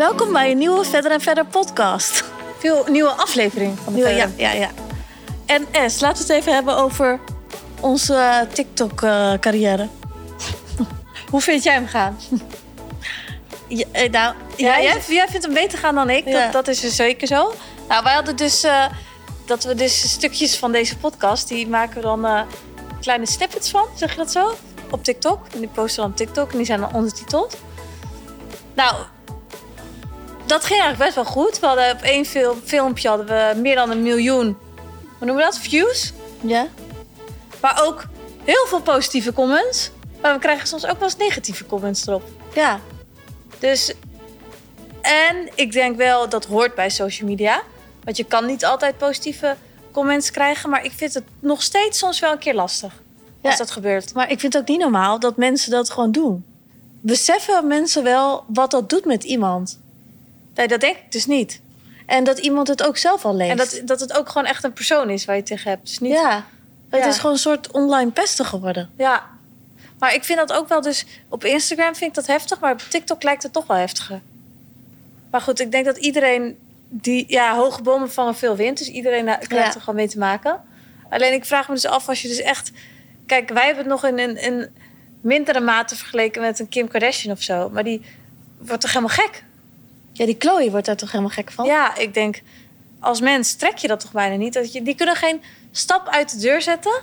[0.00, 2.24] Welkom bij een nieuwe Verder en Verder podcast.
[2.58, 4.70] Veel nieuwe aflevering van de Nieuwe, ja, ja, ja.
[5.46, 7.20] En S, laten we het even hebben over
[7.80, 9.88] onze eh, TikTok-carrière.
[11.30, 12.18] Hoe vind jij hem gaan?
[13.66, 16.24] Ja, eh, nou, Ja, jij- vindt hem beter gaan dan ik.
[16.28, 16.42] Ja.
[16.42, 17.52] Dat, dat is dus zeker zo.
[17.88, 18.62] Nou, wij hadden dus...
[18.62, 18.84] eh,
[19.46, 21.48] dat we dus stukjes van deze podcast...
[21.48, 22.40] die maken we dan eh,
[23.00, 24.54] kleine snippets van, zeg je dat zo?
[24.90, 25.46] Op TikTok.
[25.54, 26.50] En die posten we dan op TikTok.
[26.50, 27.56] En die zijn dan ondertiteld.
[28.74, 28.94] Nou,
[30.50, 31.60] dat ging eigenlijk best wel goed.
[31.60, 34.56] We hadden op één film, filmpje hadden we meer dan een miljoen...
[35.18, 35.58] Hoe noemen we dat?
[35.58, 36.12] Views.
[36.40, 36.66] ja?
[37.60, 38.04] Maar ook
[38.44, 39.90] heel veel positieve comments.
[40.22, 42.22] Maar we krijgen soms ook wel eens negatieve comments erop.
[42.54, 42.80] Ja.
[43.58, 43.92] Dus,
[45.00, 47.62] en ik denk wel dat hoort bij social media.
[48.04, 49.56] Want je kan niet altijd positieve
[49.92, 50.70] comments krijgen.
[50.70, 52.92] Maar ik vind het nog steeds soms wel een keer lastig.
[53.42, 53.58] Als Ja.
[53.58, 54.14] dat gebeurt.
[54.14, 56.44] Maar ik vind het ook niet normaal dat mensen dat gewoon doen.
[57.00, 59.78] Beseffen mensen wel wat dat doet met iemand?
[60.54, 61.60] Nee, dat denk ik dus niet.
[62.06, 63.50] En dat iemand het ook zelf al leest.
[63.50, 65.86] En dat, dat het ook gewoon echt een persoon is waar je tegen hebt.
[65.86, 66.44] Dus niet, Ja.
[66.88, 68.90] Het is gewoon een soort online pesten geworden.
[68.96, 69.26] ja.
[69.98, 71.04] Maar ik vind dat ook wel dus...
[71.28, 72.60] Op Instagram vind ik dat heftig.
[72.60, 74.20] Maar op TikTok lijkt het toch wel heftiger.
[75.30, 76.58] Maar goed, ik denk dat iedereen...
[76.88, 78.78] Die, ja, hoge bomen vangen veel wind.
[78.78, 79.74] Dus iedereen eh, krijgt Ja.
[79.74, 80.60] er gewoon mee te maken.
[81.10, 82.70] Alleen ik vraag me dus af als je dus echt...
[83.26, 84.68] Kijk, wij hebben het nog in een, in
[85.20, 87.70] mindere mate vergeleken met een Kim Kardashian of zo.
[87.70, 88.02] Maar die
[88.58, 89.44] wordt toch helemaal gek?
[90.12, 91.66] Ja, die Chloe wordt daar toch helemaal gek van?
[91.66, 92.42] Ja, ik denk...
[93.00, 94.52] Als mens trek je dat toch bijna niet?
[94.52, 97.02] Dat je, die kunnen geen stap uit de deur zetten.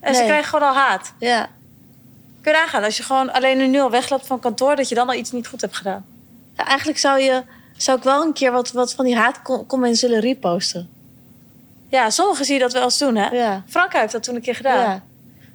[0.00, 1.12] En ze krijgen gewoon al haat.
[1.18, 1.48] Ja.
[2.42, 4.76] Kun je nagaan, als je gewoon alleen nu al wegloopt van kantoor...
[4.76, 6.04] dat je dan al iets niet goed hebt gedaan.
[6.56, 7.42] Ja, eigenlijk zou, je,
[7.76, 10.88] zou ik wel een keer wat, wat van die haatcomments zullen reposten.
[11.88, 13.28] Ja, sommigen zie je dat wel eens doen, hè?
[13.28, 13.62] Ja.
[13.68, 14.78] Frank heeft dat toen een keer gedaan.
[14.78, 15.02] ja.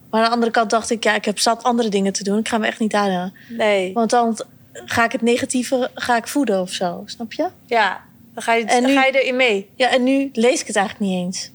[0.09, 2.37] Maar aan de andere kant dacht ik, ja, ik heb zat andere dingen te doen.
[2.39, 3.33] Ik ga me echt niet aan.
[3.49, 4.39] Nee, Want dan
[4.73, 7.01] ga ik het negatieve ga ik voeden of zo.
[7.05, 7.47] Snap je?
[7.65, 8.01] ja.
[8.33, 9.69] Dan ga je, En dan nu- ga je erin mee.
[9.75, 11.51] Ja, en nu lees ik het eigenlijk niet eens.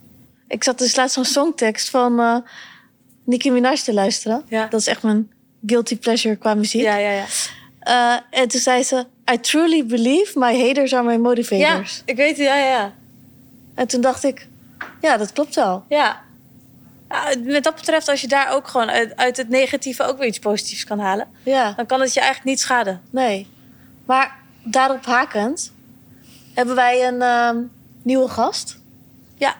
[0.48, 2.36] Ik zat dus laatst zo'n songtekst van eh
[3.24, 4.42] Nicki Minaj te luisteren.
[4.48, 4.66] Ja.
[4.66, 5.30] Dat is echt mijn
[5.66, 6.82] guilty pleasure qua muziek.
[6.82, 7.24] Ja, ja, ja.
[7.80, 9.06] Eh, en toen zei ze...
[9.32, 12.02] I truly believe my haters are my Ja, motivators.
[12.04, 12.92] ik weet het, ja, ja, ja.
[13.74, 14.46] En toen dacht ik...
[15.00, 15.84] Ja, dat klopt wel.
[15.88, 16.22] Ja.
[17.08, 20.26] Ja, Met dat betreft, als je daar ook gewoon uit, uit het negatieve ook weer
[20.26, 21.28] iets positiefs kan halen...
[21.42, 23.02] Ja, dan kan het je eigenlijk niet schaden.
[23.10, 23.48] nee.
[24.06, 25.72] Maar daarop hakend...
[26.54, 27.56] hebben wij een ehm,
[28.02, 28.78] nieuwe gast.
[29.34, 29.54] Ja.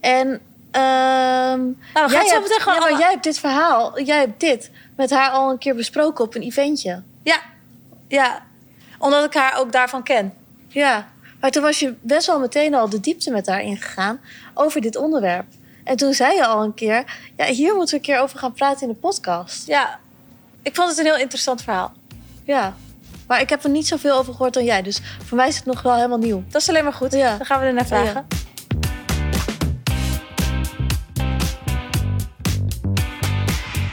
[0.00, 0.40] En...
[0.70, 1.60] ehm
[1.94, 4.00] Nou, jij het zo hebt- meteen gewoon ja, allemaal- jij hebt dit verhaal...
[4.00, 7.02] Jij hebt dit met haar al een keer besproken op een eventje.
[7.22, 7.40] Ja,
[8.08, 8.42] ja.
[8.98, 10.34] Omdat ik haar ook daarvan ken.
[10.68, 11.08] Ja,
[11.40, 14.20] maar toen was je best wel meteen al de diepte met haar ingegaan
[14.54, 15.46] over dit onderwerp.
[15.90, 17.04] En toen zei je al een keer,
[17.36, 19.66] ja, hier moeten we een keer over gaan praten in de podcast.
[19.66, 19.98] Ja,
[20.62, 21.92] ik vond het een heel interessant verhaal.
[22.44, 22.74] Ja,
[23.26, 24.82] maar ik heb er niet zoveel over gehoord dan jij.
[24.82, 26.44] Dus voor mij is het nog wel helemaal nieuw.
[26.48, 27.12] Dat is alleen maar goed.
[27.12, 27.36] Ja.
[27.36, 28.26] Dan gaan we er naar vragen.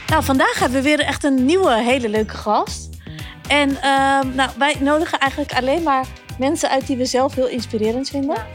[0.06, 2.88] Nou, vandaag hebben we weer echt een nieuwe, hele leuke gast.
[3.48, 6.06] En ehm, nou, wij nodigen eigenlijk alleen maar
[6.38, 8.36] mensen uit die we zelf heel inspirerend vinden.
[8.36, 8.46] Ja.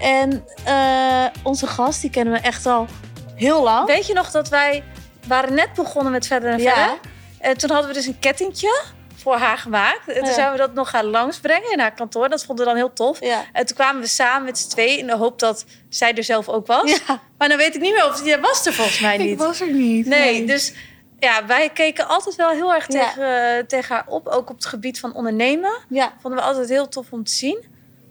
[0.00, 2.86] En eh, onze gast, die kennen we echt al
[3.34, 3.86] heel lang.
[3.86, 4.82] Weet je nog dat wij
[5.26, 6.74] waren net begonnen met verder en Ja.
[6.74, 6.98] verder?
[7.38, 8.82] En toen hadden we dus een kettingje
[9.16, 10.08] voor haar gemaakt.
[10.08, 10.32] En toen Ja.
[10.32, 12.28] zijn we dat nog gaan langsbrengen in haar kantoor.
[12.28, 13.20] Dat vonden we dan heel tof.
[13.20, 13.44] Ja.
[13.52, 16.48] En toen kwamen we samen met z'n tweeën in de hoop dat zij er zelf
[16.48, 16.90] ook was.
[17.06, 17.20] Ja.
[17.38, 19.30] Maar dan weet ik niet meer of jij was er volgens mij niet.
[19.30, 20.06] Ik was er niet.
[20.06, 20.72] Nee, dus
[21.18, 24.26] ja, wij keken altijd wel heel erg tegen, eh, tegen haar op.
[24.28, 25.72] Ook op het gebied van ondernemen.
[25.88, 26.12] Ja.
[26.20, 27.64] Vonden we altijd heel tof om te zien.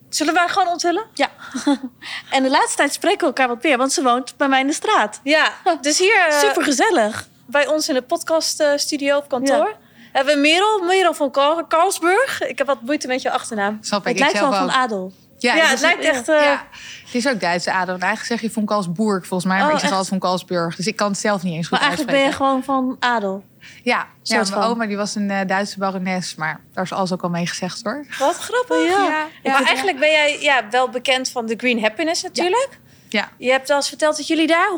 [0.09, 1.03] Zullen wij gewoon onthullen?
[1.13, 1.29] Ja.
[2.35, 4.67] en de laatste tijd spreken we elkaar wat meer, want ze woont bij mij in
[4.67, 5.19] de straat.
[5.23, 7.27] Ja, dus hier eh, Super gezellig.
[7.45, 9.75] bij ons in de podcaststudio op kantoor...
[10.11, 12.41] hebben we Merel, Merel van Kar- Karlsburg.
[12.41, 13.77] Ik heb wat moeite met je achternaam.
[13.81, 14.07] Snap ik.
[14.07, 15.11] Het lijkt wel van adel.
[15.37, 16.29] Ja, het lijkt echt...
[16.29, 16.67] eh, ja,
[17.05, 17.95] het is ook Duitse adem.
[17.95, 19.97] En Eigenlijk zeg je von Kalsburg volgens mij, maar Oh, ik zeg echt?
[19.99, 20.75] altijd von Kalsburg.
[20.75, 22.63] Dus ik kan het zelf niet eens goed Maar eigenlijk ben je uitspreken.
[22.65, 23.43] gewoon van adel.
[23.83, 24.63] Ja, ja mijn van.
[24.63, 27.81] oma die was een eh, Duitse barones, maar daar is alles ook al mee gezegd
[27.83, 28.05] hoor.
[28.19, 28.83] Wat grappig.
[28.87, 29.27] Ja.
[29.43, 32.79] Ja, maar eigenlijk ben jij ja, wel bekend van de Green Happiness natuurlijk.
[33.09, 34.69] Ja, Je hebt al eens verteld dat jullie daar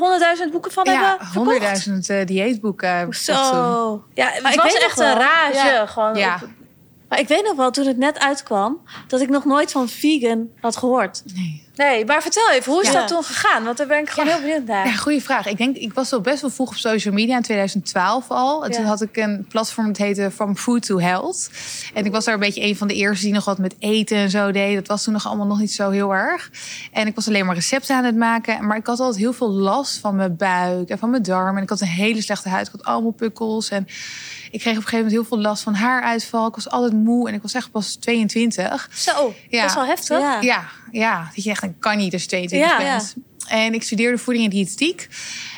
[0.45, 1.35] 100.000 boeken van ja hebben verkocht.
[1.35, 3.13] honderdduizend eh, dieetboeken.
[3.13, 3.33] Zo.
[4.13, 5.53] Ja, het Maar was echt een rage.
[5.55, 5.85] Ja.
[5.85, 6.39] Gewoon Ja.
[6.43, 6.49] op-
[7.09, 10.47] Maar ik weet nog wel, toen het net uitkwam, dat ik nog nooit van vegan
[10.61, 11.21] had gehoord.
[11.35, 11.69] Nee.
[11.75, 12.93] Nee, maar vertel even, hoe is Ja.
[12.99, 13.63] dat toen gegaan?
[13.63, 14.33] Want daar ben ik gewoon Ja.
[14.35, 14.85] heel benieuwd naar.
[14.87, 15.45] Ja, goede vraag.
[15.47, 18.65] Ik denk, ik was al best wel vroeg op social media in 2012 al.
[18.65, 21.49] En toen had ik een platform dat heette From Food to Health.
[21.93, 24.17] En ik was daar een beetje een van de eerste die nog wat met eten
[24.17, 24.75] en zo deed.
[24.75, 26.49] Dat was toen nog allemaal nog niet zo heel erg.
[26.91, 28.65] En ik was alleen maar recepten aan het maken.
[28.67, 31.57] Maar ik had altijd heel veel last van mijn buik en van mijn darm.
[31.57, 32.65] En ik had een hele slechte huid.
[32.67, 33.69] Ik had allemaal pukkels.
[33.69, 33.87] En
[34.51, 36.47] ik kreeg op een gegeven moment heel veel last van haaruitval.
[36.47, 38.89] Ik was altijd moe en ik was echt pas 22.
[38.93, 39.13] Zo,
[39.51, 40.41] dat is wel heftig.
[40.41, 40.63] Ja.
[40.91, 41.29] Ja.
[41.35, 43.15] Dat je echt, dan kan niet als je 22 Ja, bent.
[43.47, 45.07] En ik studeerde voeding en diëtetiek.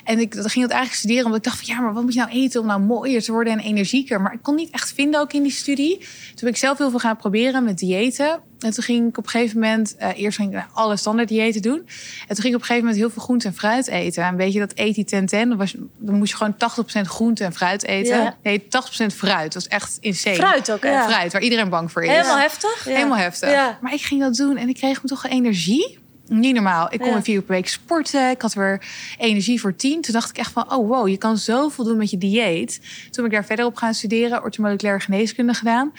[0.03, 2.13] En ik dat ging het eigenlijk studeren omdat ik dacht van ja, maar wat moet
[2.13, 4.21] je nou eten om nou mooier te worden en energieker?
[4.21, 5.97] Maar ik kon niet echt vinden ook in die studie.
[5.97, 6.07] Toen
[6.39, 8.39] ben ik zelf heel veel gaan proberen met diëten.
[8.59, 11.61] En toen ging ik op een gegeven moment, eh, eerst ging ik alle standaard diëten
[11.61, 11.77] doen.
[11.77, 14.23] En toen ging ik op een gegeven moment heel veel groente en fruit eten.
[14.23, 17.83] En weet je dat 80-10-10, dan, was- dan moest je gewoon 80% groente en fruit
[17.85, 18.17] eten.
[18.17, 18.37] Ja.
[18.43, 19.43] Nee, 80% fruit.
[19.43, 20.35] Dat was echt insane.
[20.35, 20.89] Fruit ook, hè?
[20.91, 21.09] Ja.
[21.09, 22.09] Fruit, waar iedereen bang voor is.
[22.09, 22.85] Helemaal heftig.
[22.85, 22.91] Ja.
[22.95, 23.49] Helemaal heftig.
[23.81, 26.01] Maar ik ging dat doen en ik kreeg me toch energie.
[26.27, 26.93] Niet normaal.
[26.93, 27.13] Ik kon Ja.
[27.13, 28.29] weer vier uur per week sporten.
[28.29, 28.85] Ik had weer
[29.17, 30.01] energie voor tien.
[30.01, 32.79] Toen dacht ik echt van, oh wow, je kan zoveel doen met je dieet.
[33.03, 34.43] Toen ben ik daar verder op gaan studeren.
[34.43, 35.91] Orthomoleculaire geneeskunde gedaan.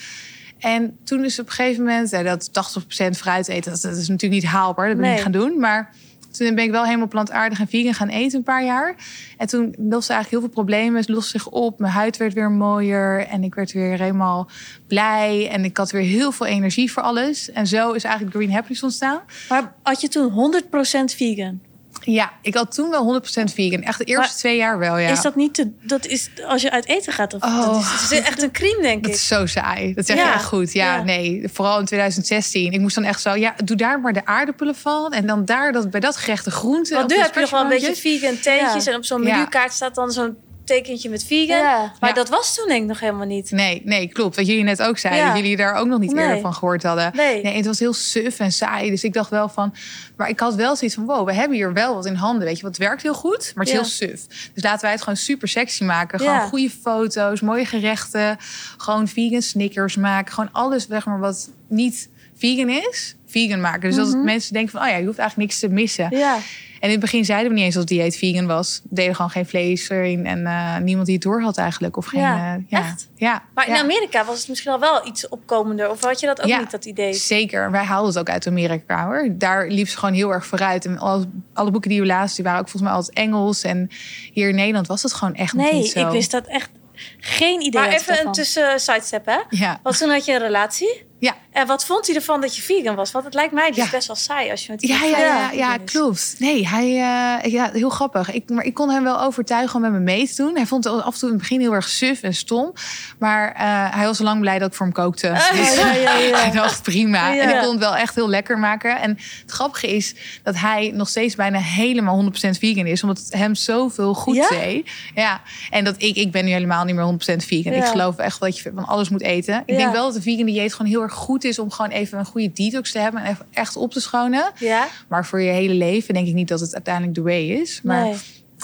[0.59, 4.09] En toen is op een gegeven moment, eh, dat 80% fruit eten, dat, dat is
[4.09, 4.88] natuurlijk niet haalbaar.
[4.88, 5.25] Dat ben ik Nee.
[5.25, 5.59] niet gaan doen.
[5.61, 5.94] Maar
[6.37, 8.95] toen ben ik wel helemaal plantaardig en vegan gaan eten een paar jaar.
[9.37, 11.01] En toen loste eigenlijk heel veel problemen.
[11.01, 11.79] Het loste zich op.
[11.79, 13.27] Mijn huid werd weer mooier.
[13.27, 14.49] En ik werd weer helemaal
[14.87, 15.49] blij.
[15.51, 17.51] En ik had weer heel veel energie voor alles.
[17.51, 19.21] En zo is eigenlijk Green Happiness ontstaan.
[19.49, 20.63] Maar had je toen
[21.11, 21.61] 100% vegan?
[22.06, 23.83] Ja, ik had toen wel 100% vegan.
[23.83, 25.09] Echt de eerste Maar twee jaar wel, ja.
[25.09, 27.35] Is dat niet te, dat is als je uit eten gaat?
[27.35, 27.67] Of, Oh.
[27.67, 29.17] dat is, Het is echt een crime, denk Dat ik.
[29.17, 29.95] is zo saai.
[29.95, 30.73] Dat zeg Ja, je echt goed.
[30.73, 31.03] Ja, ja.
[31.03, 31.49] nee.
[31.53, 32.73] Vooral in 2016.
[32.73, 33.35] Ik moest dan echt zo...
[33.35, 35.12] Ja, doe daar maar de aardappelen van.
[35.12, 36.97] En dan daar dat, bij dat gerecht de groenten.
[36.97, 38.85] Want nu heb je nog wel een beetje vegan teentjes.
[38.85, 38.91] Ja.
[38.91, 41.56] En op zo'n menukaart staat dan zo'n tekentje met vegan.
[41.56, 41.93] Ja.
[42.00, 42.14] Maar Ja.
[42.14, 43.50] dat was toen denk ik nog helemaal niet.
[43.50, 44.37] Nee, nee, klopt.
[44.37, 45.22] Wat jullie net ook zeiden.
[45.22, 45.28] Ja.
[45.32, 46.25] Dat jullie daar ook nog niet Nee.
[46.25, 47.11] eerder van gehoord hadden.
[47.16, 47.46] Nee.
[47.46, 48.90] het was heel suf en saai.
[48.90, 49.75] Dus ik dacht wel van...
[50.16, 51.05] Maar ik had wel zoiets van...
[51.06, 52.44] Wow, we hebben hier wel wat in handen.
[52.46, 54.06] Weet je, wat werkt heel goed, maar het is Ja.
[54.06, 54.50] heel suf.
[54.55, 56.22] Dus laten wij het gewoon super sexy maken.
[56.22, 56.34] Ja.
[56.34, 58.37] Gewoon goede foto's, mooie gerechten.
[58.76, 60.32] Gewoon vegan snickers maken.
[60.34, 63.81] Gewoon alles, zeg maar, wat niet vegan is, vegan maken.
[63.81, 64.83] Dus dat het mensen denken van...
[64.83, 66.17] Oh ja, je hoeft eigenlijk niks te missen.
[66.17, 66.35] Ja.
[66.81, 68.81] En in het begin zeiden we niet eens dat het dieet vegan was.
[68.83, 70.27] We deden gewoon geen vlees erin.
[70.27, 71.97] En eh, niemand die het door had eigenlijk.
[71.97, 72.21] Of geen...
[72.21, 72.79] Ja, eh, ja.
[72.79, 73.09] echt?
[73.15, 73.43] Ja.
[73.55, 73.81] Maar in ja.
[73.81, 75.91] Amerika was het misschien al wel iets opkomender.
[75.91, 76.59] Of had je dat ook Ja.
[76.59, 77.15] niet, dat idee?
[77.15, 77.71] Zeker.
[77.71, 79.29] Wij haalden het ook uit Amerika hoor.
[79.33, 80.85] Daar liep ze gewoon heel erg vooruit.
[80.85, 83.63] En alle, alle boeken die we lazen, die waren ook volgens mij altijd Engels.
[83.63, 83.89] En
[84.33, 86.07] hier in Nederland was het gewoon echt nog Nee, niet zo.
[86.07, 86.71] ik wist dat echt
[87.19, 87.81] geen idee.
[87.81, 89.39] Maar even een tussen sidestep, hè?
[89.49, 89.81] Ja.
[89.83, 91.03] Want toen had je een relatie.
[91.25, 91.35] Ja.
[91.53, 93.11] En wat vond hij ervan dat je vegan was?
[93.12, 93.91] Want het lijkt mij dus Ja.
[93.91, 96.35] best wel saai als je met Ja, ja, ja, ja, klopt.
[96.38, 98.32] Nee, hij, eh, ja, heel grappig.
[98.32, 100.56] Ik, maar ik kon hem wel overtuigen om met me mee te doen.
[100.56, 102.73] Hij vond het af en toe in het begin heel erg suf en stom.
[103.19, 105.29] Maar eh, hij was al lang blij dat ik voor hem kookte.
[105.55, 106.38] Dus ja, ja, ja.
[106.43, 107.37] hij dacht prima.
[107.37, 109.00] En ik kon het wel echt heel lekker maken.
[109.00, 109.11] En
[109.43, 112.29] het grappige is dat hij nog steeds bijna helemaal 100%
[112.59, 113.03] vegan is.
[113.03, 114.91] Omdat het hem zoveel goed deed.
[115.15, 115.41] Ja.
[115.71, 117.73] En dat ik, ik ben nu helemaal niet meer 100% vegan.
[117.73, 119.62] Ik geloof echt wel dat je van alles moet eten.
[119.67, 121.58] Ik denk wel dat de vegan dieet gewoon heel erg goed is...
[121.58, 123.22] om gewoon even een goede detox te hebben.
[123.22, 124.52] En even echt op te schonen.
[124.58, 124.88] Ja.
[125.08, 127.81] Maar voor je hele leven denk ik niet dat het uiteindelijk de way is.
[127.82, 128.16] Maar Nee.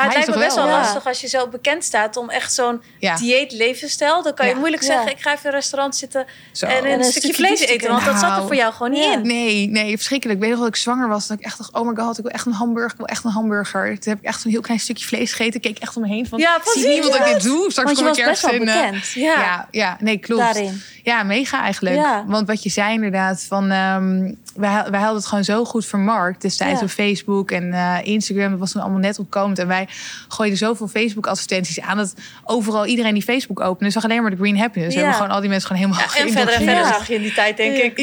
[0.07, 0.81] Maar het hij lijkt me is best wel ja.
[0.81, 3.17] lastig als je zo bekend staat om echt zo'n Ja.
[3.17, 4.23] dieet levensstijl.
[4.23, 4.59] Dan kan je Ja.
[4.59, 4.89] moeilijk Ja.
[4.89, 6.67] zeggen, ik ga even in een restaurant zitten Zo.
[6.67, 7.91] en een, een stukje, stukje vlees eten.
[7.91, 8.47] Want dat zat er Nou.
[8.47, 9.13] voor jou gewoon niet Ja.
[9.13, 9.23] in.
[9.27, 10.39] Nee, nee, verschrikkelijk.
[10.39, 11.27] Ik weet nog dat ik zwanger was.
[11.27, 12.91] Dat ik echt dacht, oh my god, ik wil echt een hamburger.
[12.93, 13.99] Ik wil echt een hamburger.
[14.01, 15.55] Toen heb ik echt zo'n heel klein stukje vlees gegeten.
[15.55, 17.71] Ik keek echt om me heen van, Ja, zie niemand dat ik dit doe?
[17.71, 18.93] Straks kom ik ergens in, eh.
[19.15, 19.41] Ja.
[19.41, 20.43] Ja, ja, nee, klopt.
[20.43, 20.83] Daarin.
[21.03, 21.97] Ja, mega eigenlijk.
[21.97, 22.25] Ja.
[22.27, 26.43] Want wat je zei inderdaad, van, ehm, wij, wij hadden het gewoon zo goed vermarkt
[26.43, 26.85] destijds Ja.
[26.87, 28.51] op Facebook en eh, Instagram.
[28.51, 29.59] Dat was toen allemaal net opkomend.
[29.59, 29.89] En wij
[30.29, 32.15] gooiden zoveel Facebook-advertenties aan dat
[32.45, 34.95] overal iedereen die Facebook opende, zag alleen maar de Green Happiness.
[34.95, 35.07] We Ja.
[35.07, 37.23] hebben gewoon al die mensen gewoon helemaal Ja, en verder en verder zag je in
[37.23, 37.99] die tijd, denk ik.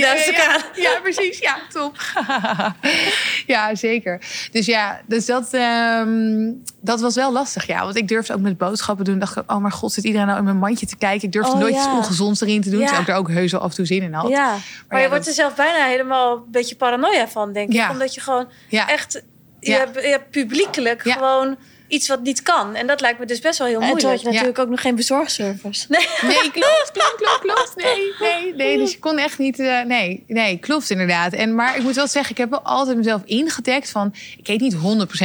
[0.75, 1.39] ja, precies.
[1.39, 1.95] Ja, top.
[3.45, 4.21] ja, zeker.
[4.51, 7.67] Dus ja, dus dat, ehm, dat was wel lastig.
[7.67, 9.19] Ja, want ik durfde ook met boodschappen doen.
[9.19, 11.27] Dacht ik, oh mijn god, zit iedereen nou in mijn mandje te kijken?
[11.27, 12.79] Ik durfde Oh, nooit iets ongezonds erin te doen.
[12.79, 14.29] Terwijl ik er ook heus wel af en toe zin in had.
[14.29, 14.45] Ja.
[14.87, 17.89] Maar ja, je wordt dat- er zelf bijna helemaal een beetje paranoia van, denk ik.
[17.89, 19.21] Omdat je gewoon echt...
[19.59, 22.75] Je, hebt, je hebt publiekelijk gewoon iets wat niet kan.
[22.75, 24.21] En dat lijkt me dus best wel heel En toen had moeilijk.
[24.23, 25.85] je natuurlijk ook nog geen bezorgservice.
[25.89, 26.07] Nee.
[26.21, 27.73] Nee, klopt, klopt, klopt, klopt.
[27.75, 28.77] Nee, nee, nee.
[28.77, 29.59] Dus je kon echt niet...
[29.59, 31.33] eh, nee, nee, klopt inderdaad.
[31.33, 34.13] En, maar ik moet wel zeggen, ik heb wel altijd mezelf ingedekt van...
[34.37, 34.79] Ik eet niet 100%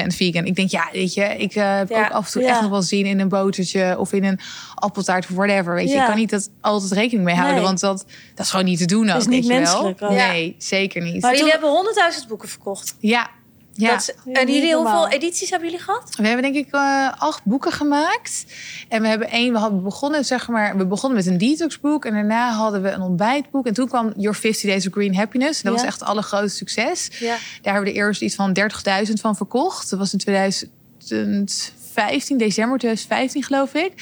[0.07, 0.45] vegan.
[0.45, 2.49] Ik denk, ja, weet je, ik eh, heb Ja, ook af en toe ja.
[2.49, 3.97] echt nog wel zin in een botertje...
[3.99, 4.41] of in een
[4.75, 5.95] appeltaart of whatever, weet je.
[5.95, 6.01] Ja.
[6.01, 7.65] Ik kan niet dat altijd rekening mee houden, Nee.
[7.65, 8.05] want dat,
[8.35, 10.11] dat is gewoon niet te doen ook, is niet weet je menselijk wel.
[10.11, 11.13] Nee, zeker niet.
[11.23, 12.95] Maar jullie toen- hebben honderdduizend boeken verkocht.
[13.01, 13.31] Ja,
[13.75, 13.91] Ja.
[13.91, 16.15] Dat is- Ja, en jullie, hoeveel edities hebben jullie gehad?
[16.17, 18.45] We hebben denk ik eh, acht boeken gemaakt.
[18.89, 22.05] En we hebben één, we hadden begonnen, zeg maar, we begonnen met een detoxboek.
[22.05, 23.67] En daarna hadden we een ontbijtboek.
[23.67, 25.63] En toen kwam Your 50 Days of Green Happiness.
[25.63, 25.79] Dat Ja.
[25.79, 27.09] was echt het allergrootste succes.
[27.19, 27.37] Ja.
[27.63, 29.91] Daar hebben we er eerst iets van 30.000 van verkocht.
[29.91, 33.93] Dat was in 2015, december 2015 geloof ik.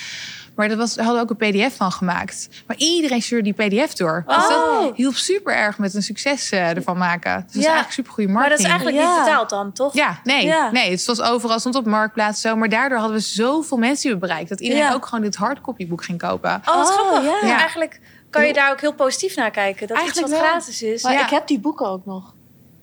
[0.61, 2.49] Maar dat was, hadden we ook een pdf van gemaakt.
[2.67, 4.25] Maar iedereen stuurde die pdf door.
[4.27, 4.95] Dus dat Oh.
[4.95, 7.35] hielp super erg met een succes eh, ervan maken.
[7.37, 7.67] Dus dat is Ja.
[7.67, 8.81] eigenlijk super goede Maar dat marketing.
[8.81, 9.15] is eigenlijk Ja.
[9.17, 9.95] niet betaald dan, toch?
[9.95, 10.71] Ja, nee, Ja.
[10.71, 10.91] nee.
[10.91, 12.57] Het was overal, stond op Marktplaats zo.
[12.57, 14.49] Maar daardoor hadden we zoveel mensen die we bereikt.
[14.49, 14.93] Dat iedereen Ja.
[14.93, 16.63] ook gewoon dit hardcopyboek ging kopen.
[16.65, 17.23] Oh, wat Oh, grappig.
[17.41, 17.49] ja.
[17.49, 17.59] Ja.
[17.59, 18.01] Eigenlijk
[18.31, 19.87] kan je daar ook heel positief naar kijken.
[19.87, 20.51] Dat Eigenlijk iets wat wel.
[20.51, 21.03] gratis is.
[21.03, 21.23] Maar Ja.
[21.25, 22.35] ik heb die boeken ook nog.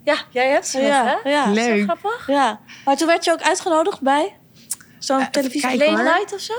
[0.04, 1.30] Ja, jij hebt ze nog, Ja, hè?
[1.30, 1.44] ja.
[1.46, 1.84] Zo Leuk.
[1.84, 2.28] grappig.
[2.28, 2.60] Ja.
[2.86, 4.36] Maar toen werd je ook uitgenodigd bij
[5.00, 5.78] zo'n Eh, televisie.
[5.78, 6.54] Late night of zo?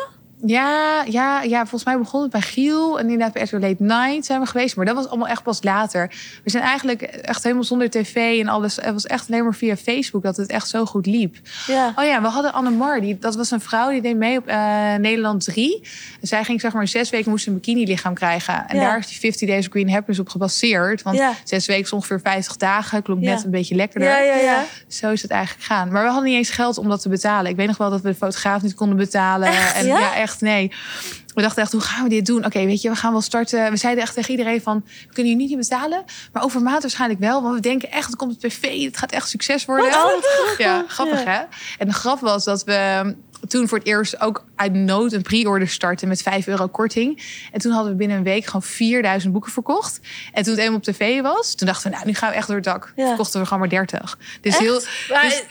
[0.46, 2.98] Ja, ja, ja, volgens mij begon het bij Giel.
[2.98, 4.76] En inderdaad bij RTL Late Night zijn we geweest.
[4.76, 6.08] Maar dat was allemaal echt pas later.
[6.44, 8.76] We zijn eigenlijk echt helemaal zonder tv en alles.
[8.76, 11.36] Het was echt alleen maar via Facebook dat het echt zo goed liep.
[11.66, 11.92] Ja.
[11.96, 13.00] Oh ja, we hadden Annemar.
[13.00, 15.80] Die, dat was een vrouw die deed mee op eh, Nederland 3.
[16.20, 18.64] En zij ging zeg maar zes weken moest een bikini lichaam krijgen.
[18.68, 18.82] En Ja.
[18.82, 21.02] daar is die 50 Days of Green Happiness op gebaseerd.
[21.02, 21.32] Want Ja.
[21.44, 23.02] zes weken is ongeveer 50 dagen.
[23.02, 23.34] Klopt Ja.
[23.34, 24.08] net een beetje lekkerder.
[24.08, 24.64] Ja, ja, ja.
[24.88, 25.92] Zo is het eigenlijk gegaan.
[25.92, 27.50] Maar we hadden niet eens geld om dat te betalen.
[27.50, 29.48] Ik weet nog wel dat we de fotograaf niet konden betalen.
[29.48, 29.76] Echt?
[29.76, 29.98] En Ja?
[29.98, 30.14] ja?
[30.28, 30.72] Echt, nee.
[31.34, 32.44] We dachten echt, hoe gaan we dit doen?
[32.44, 33.70] Oké, weet je, we gaan wel starten.
[33.70, 36.04] We zeiden echt tegen iedereen van, we kunnen jullie niet betalen.
[36.32, 37.42] Maar over maand waarschijnlijk wel.
[37.42, 38.84] Want we denken echt, het komt op tv.
[38.84, 39.90] Het gaat echt succes worden.
[40.58, 41.40] ja, grappig hè?
[41.78, 43.14] En de grap was dat we
[43.48, 47.22] toen voor het eerst ook uit nood een pre-order starten met 5 euro korting.
[47.52, 50.00] En toen hadden we binnen een week gewoon 4000 boeken verkocht.
[50.32, 52.46] En toen het eenmaal op tv was, toen dachten we, nou, nu gaan we echt
[52.46, 52.92] door het dak.
[52.96, 53.06] Ja.
[53.06, 54.18] Verkochten we gewoon maar 30.
[54.40, 54.62] Dus Echt?
[54.62, 54.74] heel...
[55.22, 55.44] Dus-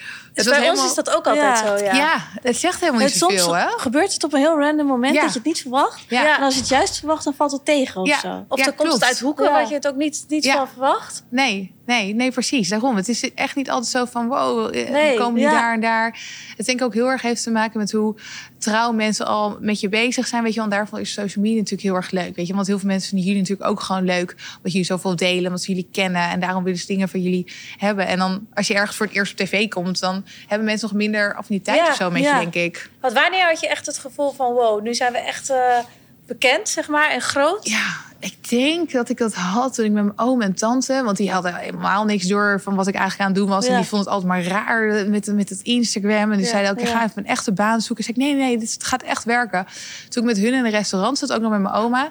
[0.43, 1.77] dus bij ons is dat ook altijd Ja.
[1.77, 1.93] zo, ja.
[1.93, 2.17] Ja.
[2.41, 3.67] het zegt helemaal niet soms hè?
[3.67, 5.21] gebeurt het op een heel random moment Ja.
[5.21, 6.01] dat je het niet verwacht.
[6.07, 6.21] Ja.
[6.23, 6.37] Ja.
[6.37, 8.45] En als je het juist verwacht, dan valt het tegen of zo.
[8.47, 9.51] Of Ja, dan komt het uit hoeken Ja.
[9.51, 10.53] waar je het ook niet, niet Ja.
[10.55, 11.23] van verwacht.
[11.29, 12.69] Nee, nee, nee, precies.
[12.69, 12.95] Daarom.
[12.95, 15.51] Het is echt niet altijd zo van, wow, eh, Nee, we komen niet ja.
[15.51, 16.19] daar en daar.
[16.57, 18.15] Het denk ik ook heel erg heeft te maken met hoe
[18.57, 20.43] trouw mensen al met je bezig zijn.
[20.43, 22.35] Weet je, want daarvan is social media natuurlijk heel erg leuk.
[22.35, 24.29] Weet je, want heel veel mensen vinden jullie natuurlijk ook gewoon leuk.
[24.57, 26.29] Omdat jullie zoveel delen, omdat ze jullie kennen.
[26.29, 28.07] En daarom willen ze dingen van jullie hebben.
[28.07, 30.97] En dan, als je ergens voor het eerst op tv komt, dan hebben mensen nog
[30.97, 32.39] minder affiniteit Ja, of zo met ja.
[32.39, 32.89] je, denk ik.
[33.01, 34.53] Want wanneer had je echt het gevoel van...
[34.53, 35.77] wow, nu zijn we echt eh,
[36.27, 37.69] bekend, zeg maar, en groot?
[37.69, 41.01] Ja, ik denk dat ik dat had toen ik met mijn oom en tante...
[41.03, 43.65] want die hadden helemaal niks door van wat ik eigenlijk aan het doen was.
[43.65, 43.71] Ja.
[43.71, 46.31] En die vonden het altijd maar raar met, met het Instagram.
[46.31, 46.97] En die Ja, zeiden ook, ik ja.
[46.97, 48.07] ga even een echte baan zoeken.
[48.07, 49.65] Ik zei, nee, nee, dit gaat echt werken.
[50.09, 52.03] Toen ik met hun in een restaurant zat, ook nog met mijn oma...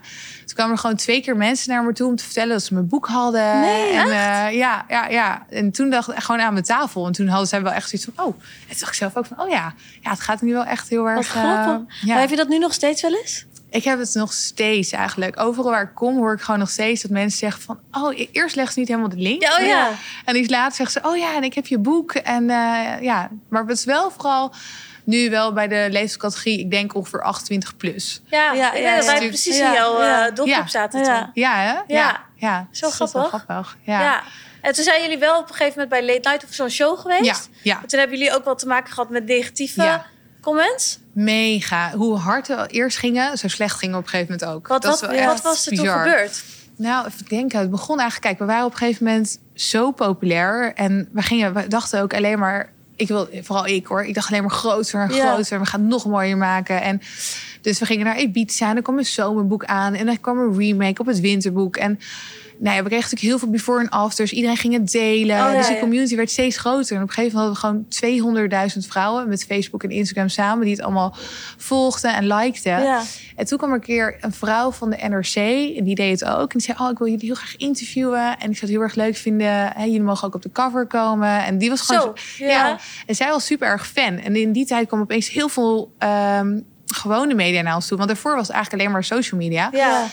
[0.45, 2.53] toen kwamen er gewoon twee keer mensen naar me toe om te vertellen...
[2.53, 3.61] dat ze mijn boek hadden.
[3.61, 5.47] Nee, en, eh, ja, ja, ja.
[5.51, 7.07] En toen dacht ik gewoon aan mijn tafel.
[7.07, 8.35] En toen hadden zij wel echt zoiets van, oh.
[8.41, 10.89] En toen dacht ik zelf ook van, oh ja, ja het gaat nu wel echt
[10.89, 11.17] heel erg...
[11.17, 12.01] Wat eh, grappig.
[12.01, 12.13] ja.
[12.13, 13.47] Maar heb je dat nu nog steeds wel eens?
[13.77, 15.41] Ik heb het nog steeds eigenlijk.
[15.41, 17.79] Overal waar ik kom hoor ik gewoon nog steeds dat mensen zeggen van...
[17.93, 19.43] oh, e- eerst legt ze niet helemaal de link.
[19.43, 19.91] Ja, oh ja.
[20.25, 22.15] En iets later zeggen ze, oh ja, en ik heb je boek.
[22.15, 24.53] En eh, ja, maar het is wel vooral
[25.05, 26.59] nu wel bij de leeftijdscategorie...
[26.59, 28.21] ik denk ongeveer 28 plus.
[28.27, 29.29] Ja, Ja, ja, dat wij ja.
[29.29, 30.31] precies Ja, in jouw eh, ja.
[30.31, 30.67] doelgroep Ja.
[30.67, 31.19] zaten Ja.
[31.23, 31.31] toen.
[31.35, 31.95] Ja, hè?
[31.95, 32.23] Ja.
[32.35, 32.69] ja.
[32.71, 33.29] Zo grappig.
[33.29, 33.77] grappig.
[33.83, 34.01] Ja.
[34.01, 34.23] Ja.
[34.61, 36.99] En toen zijn jullie wel op een gegeven moment bij Late Night of zo'n show
[36.99, 37.25] geweest.
[37.25, 37.81] Ja, ja.
[37.83, 40.07] En toen hebben jullie ook wel te maken gehad met negatieve Ja.
[40.47, 40.99] Comments.
[41.13, 41.93] Mega.
[41.97, 44.69] Hoe hard we eerst gingen, zo slecht gingen we op een gegeven moment ook.
[44.69, 46.45] Wat, Dat wat, was er toen gebeurd?
[46.77, 47.61] Nou, even denken.
[47.61, 48.29] Het begon eigenlijk...
[48.29, 50.75] Kijk, we waren op een gegeven moment zo populair.
[50.75, 52.73] En we, gingen, we dachten ook alleen maar...
[52.97, 54.05] Ik wil, vooral ik hoor.
[54.05, 55.61] Ik dacht alleen maar groter en groter.
[55.61, 56.83] We gaan het nog mooier maken.
[56.83, 57.01] En
[57.61, 58.69] dus we gingen naar Ibiza.
[58.69, 59.95] En dan kwam een zomerboek aan.
[59.95, 61.77] En dan kwam een remake op het winterboek.
[61.77, 61.99] En
[62.59, 64.33] nou ja, we kregen natuurlijk heel veel before en afters.
[64.33, 65.37] Iedereen ging het delen.
[65.37, 65.79] Oh, ja, dus de ja.
[65.79, 66.97] community werd steeds groter.
[66.97, 67.97] En op een gegeven moment hadden we
[68.29, 69.29] gewoon 200.000 vrouwen...
[69.29, 70.65] met Facebook en Instagram samen...
[70.65, 71.17] die het allemaal
[71.57, 72.83] volgden en likten.
[72.83, 73.03] Ja.
[73.37, 75.37] En toen kwam er een keer een vrouw van de NRC,
[75.77, 76.53] en die deed het ook.
[76.53, 78.39] En die zei, oh, ik wil jullie heel graag interviewen.
[78.39, 79.73] En ik zou het heel erg leuk vinden.
[79.75, 81.45] Hè, jullie mogen ook op de cover komen.
[81.45, 82.13] En die was gewoon...
[82.15, 82.79] Zo, ja.
[83.07, 84.19] En zij was super erg fan.
[84.19, 87.97] En in die tijd kwam opeens heel veel ehm, gewone media naar ons toe.
[87.97, 89.69] Want daarvoor was het eigenlijk alleen maar social media.
[89.73, 90.07] Ja.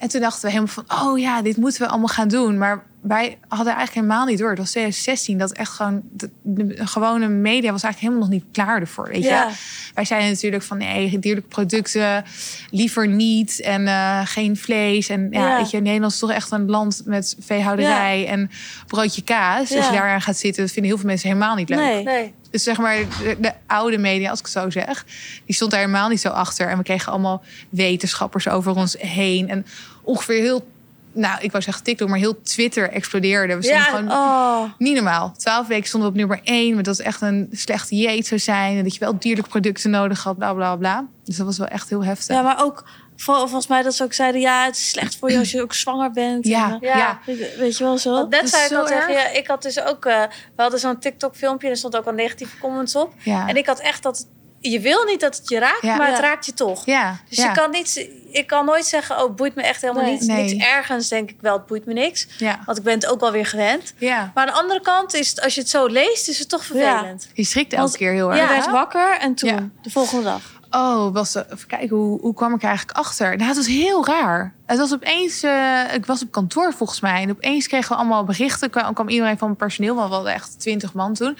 [0.00, 2.58] En toen dachten we helemaal van, oh ja, dit moeten we allemaal gaan doen.
[2.58, 4.48] Maar wij hadden eigenlijk helemaal niet door.
[4.50, 8.44] Het was 2016 dat echt gewoon de, de gewone media was eigenlijk helemaal nog niet
[8.52, 9.08] klaar ervoor.
[9.08, 9.46] Weet Ja.
[9.48, 9.54] je?
[9.94, 12.24] Wij zeiden natuurlijk van nee, dierlijke producten
[12.70, 15.08] liever niet en eh, geen vlees.
[15.08, 15.56] En ja, Ja.
[15.56, 18.50] weet je, Nederland is toch echt een land met veehouderij en
[18.86, 19.76] broodje kaas.
[19.76, 21.78] Als je daaraan gaat zitten, dat vinden heel veel mensen helemaal niet leuk.
[21.78, 22.02] Nee.
[22.04, 22.34] Nee.
[22.50, 25.04] Dus zeg maar, de, de oude media, als ik het zo zeg,
[25.46, 26.68] die stond daar helemaal niet zo achter.
[26.68, 29.48] En we kregen allemaal wetenschappers over ons heen.
[29.48, 29.66] En
[30.02, 30.68] ongeveer heel,
[31.12, 33.56] nou, ik wou zeggen TikTok, maar heel Twitter explodeerde.
[33.56, 34.62] We Ja, gewoon Oh.
[34.78, 35.32] niet normaal.
[35.36, 38.40] Twaalf weken stonden we op nummer één, maar dat het echt een slechte dieet zou
[38.40, 38.76] zijn.
[38.76, 41.06] En dat je wel dierlijke producten nodig had, bla bla bla.
[41.24, 42.36] Dus dat was wel echt heel heftig.
[42.36, 42.84] Ja, maar ook
[43.16, 45.62] Vol- volgens mij dat ze ook zeiden, ja, het is slecht voor je als je
[45.62, 46.46] ook zwanger bent.
[46.46, 46.96] Ja, En, ja.
[46.96, 47.20] Ja.
[47.26, 48.10] eh, weet, weet je wel zo?
[48.12, 50.22] Want net Dat zei is ik al tegen je, ik had dus ook, eh,
[50.56, 53.12] we hadden zo'n TikTok-filmpje en er stond ook al negatieve comments op.
[53.22, 53.48] ja.
[53.48, 54.26] En ik had echt dat,
[54.60, 55.96] je wil niet dat het je raakt, Ja.
[55.96, 56.86] maar het raakt je toch.
[56.86, 57.44] ja, Dus ja.
[57.48, 60.12] je kan niet, ik kan nooit zeggen, oh, het boeit me echt helemaal Nee.
[60.12, 60.26] niets.
[60.26, 60.54] Nee.
[60.54, 62.26] Niks ergens denk ik wel, het boeit me niks.
[62.38, 62.58] ja.
[62.66, 63.92] Want ik ben het ook wel weer gewend.
[63.98, 64.30] ja.
[64.34, 66.64] Maar aan de andere kant is het, als je het zo leest, is het toch
[66.64, 67.28] vervelend.
[67.34, 68.36] Je schrikt elke Want- keer heel erg.
[68.40, 68.48] Je Ja.
[68.52, 69.68] werd wakker en toen, Ja.
[69.82, 70.58] de volgende dag.
[70.70, 73.36] Oh, was er, even kijken, hoe, hoe kwam ik er eigenlijk achter?
[73.36, 74.54] Nou, het was heel raar.
[74.66, 77.22] Het was opeens, eh, ik was op kantoor volgens mij.
[77.22, 78.70] En opeens kregen we allemaal berichten.
[78.70, 81.36] Kwam, kwam iedereen van het personeel, want we hadden echt twintig man toen.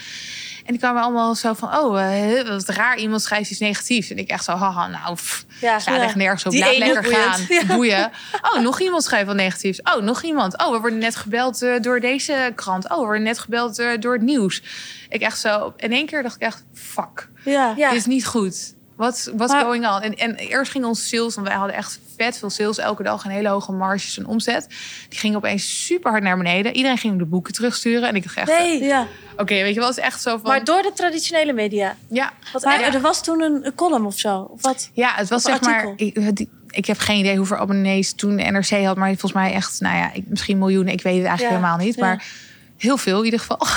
[0.64, 4.10] En die kwamen allemaal zo van, oh, eh, wat raar, iemand schrijft iets negatiefs.
[4.10, 6.50] En ik echt zo, haha, nou, pff, Ja, echt nergens op.
[6.52, 7.64] Die Laat lekker gaan, Ja.
[7.64, 8.10] boeien.
[8.42, 9.82] Oh, nog iemand schrijft wat negatiefs.
[9.82, 10.58] Oh, nog iemand.
[10.58, 12.88] Oh, we worden net gebeld eh, door deze krant.
[12.88, 14.62] Oh, we worden net gebeld eh, door het nieuws.
[15.08, 17.28] Ik echt zo, in één keer dacht ik echt, fuck.
[17.44, 17.74] Ja.
[17.76, 17.88] Ja.
[17.90, 18.74] Dit is niet goed.
[19.00, 20.00] What's, what's Maar- going on?
[20.02, 23.24] En, en eerst ging ons sales, want wij hadden echt vet veel sales elke dag
[23.24, 24.66] en hele hoge marges en omzet.
[25.08, 26.74] Die ging opeens super hard naar beneden.
[26.76, 28.08] Iedereen ging de boeken terugsturen.
[28.08, 29.06] En ik dacht echt, Nee, Ja.
[29.36, 30.50] oké, weet je wel, het is echt zo van.
[30.50, 31.96] maar door de traditionele media.
[32.08, 34.38] ja, Wat Maar er was toen een, een column of zo.
[34.40, 34.90] Of wat?
[34.92, 35.86] ja, het was Of zeg maar.
[35.86, 36.22] artikel.
[36.22, 39.52] Ik, die- ik heb geen idee hoeveel abonnees toen de NRC had, maar volgens mij
[39.52, 40.92] echt, nou ja, ik, misschien miljoenen.
[40.92, 42.04] Ik weet het eigenlijk Ja, helemaal niet, ja.
[42.06, 42.24] maar
[42.80, 43.66] heel veel in ieder geval.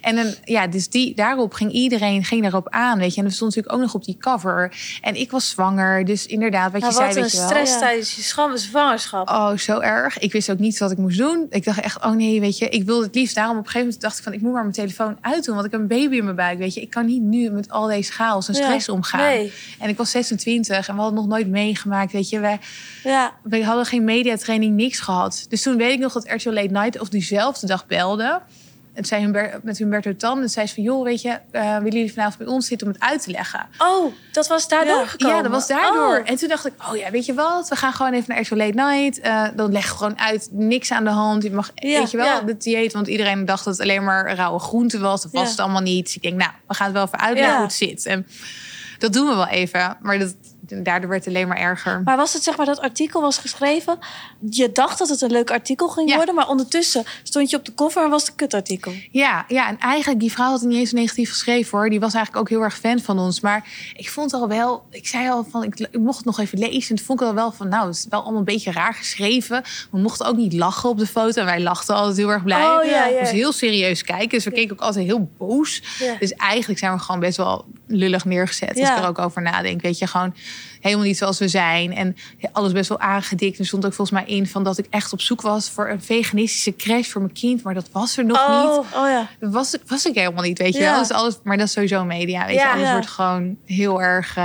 [0.00, 3.20] En dan, ja, dus die, daarop ging iedereen ging daarop aan, weet je.
[3.20, 4.72] En er stond natuurlijk ook nog op die cover.
[5.02, 7.46] En ik was zwanger, dus inderdaad, wat je zei, een weet je wel.
[7.48, 9.28] stress tijdens je scham- zwangerschap.
[9.28, 10.18] Oh, zo erg.
[10.18, 11.46] Ik wist ook niet wat ik moest doen.
[11.50, 13.34] Ik dacht echt, oh nee, weet je, ik wilde het liefst.
[13.34, 15.66] Daarom op een gegeven moment dacht ik van, ik moet maar mijn telefoon uitdoen, want
[15.66, 16.80] ik heb een baby in mijn buik, weet je.
[16.80, 18.62] Ik kan niet nu met al deze chaos en Ja.
[18.62, 19.20] stress omgaan.
[19.20, 19.52] Nee.
[19.78, 22.38] En ik was 26 en we hadden nog nooit meegemaakt, weet je.
[22.40, 22.58] Wij,
[23.04, 23.32] Ja.
[23.42, 25.46] we hadden geen mediatraining, niks gehad.
[25.48, 27.86] Dus toen weet ik nog dat RTL Late Night of diezelfde dag
[28.94, 30.42] En zei Humber, met Humberto Tan.
[30.42, 32.92] En zei ze van, joh, weet je, eh, willen jullie vanavond bij ons zitten om
[32.92, 33.66] het uit te leggen?
[33.78, 35.06] Oh, dat was daardoor Ja.
[35.06, 35.36] gekomen?
[35.36, 36.18] Ja, dat was daardoor.
[36.18, 36.30] Oh.
[36.30, 37.68] En toen dacht ik, oh ja, weet je wat?
[37.68, 39.20] We gaan gewoon even naar RTL Late Night.
[39.20, 41.42] Eh, dan leg gewoon uit, niks aan de hand.
[41.42, 42.40] Je mag, Ja, weet je wel, ja.
[42.40, 42.92] de dieet.
[42.92, 45.22] Want iedereen dacht dat het alleen maar rauwe groente was.
[45.22, 46.04] Dat was het allemaal niet.
[46.04, 48.06] Dus ik denk, nou, we gaan het wel even uitleggen hoe het zit.
[48.06, 48.26] En
[48.98, 49.96] dat doen we wel even.
[50.00, 50.34] Maar dat,
[50.82, 52.00] daardoor werd het alleen maar erger.
[52.04, 53.98] Maar was het zeg maar dat artikel was geschreven?
[54.50, 56.16] Je dacht dat het een leuk artikel ging Ja.
[56.16, 58.92] worden, maar ondertussen stond je op de cover en was het een kutartikel.
[59.10, 61.90] Ja, ja, en eigenlijk, die vrouw had het niet eens negatief geschreven hoor.
[61.90, 63.40] Die was eigenlijk ook heel erg fan van ons.
[63.40, 63.64] Maar
[63.96, 66.90] ik vond al wel, ik zei al van, ik, ik mocht het nog even lezen.
[66.90, 68.94] En toen vond ik al wel van, nou, het is wel allemaal een beetje raar
[68.94, 69.62] geschreven.
[69.90, 71.40] We mochten ook niet lachen op de foto.
[71.40, 72.66] En wij lachten altijd heel erg blij.
[72.66, 73.20] Oh, ja, ja.
[73.20, 74.28] Dus heel serieus kijken.
[74.28, 75.82] Dus we keken ook altijd heel boos.
[76.18, 78.80] Dus eigenlijk zijn we gewoon best wel lullig neergezet.
[78.80, 79.80] Als ik er ook over nadenk.
[79.82, 80.34] Weet je, gewoon
[80.80, 81.94] helemaal niet zoals we zijn.
[81.94, 82.16] En
[82.52, 83.58] alles best wel aangedikt.
[83.58, 86.02] Er stond ook volgens mij in van dat ik echt op zoek was voor een
[86.02, 87.62] veganistische crash voor mijn kind.
[87.62, 88.56] Maar dat was er nog niet.
[88.56, 89.28] Oh, Oh ja.
[89.40, 90.90] Dat was, was ik helemaal niet, weet je Ja.
[90.90, 90.98] wel.
[91.00, 92.68] Dus alles, maar dat is sowieso media, weet Ja.
[92.74, 92.78] je.
[92.78, 94.36] Alles wordt gewoon heel erg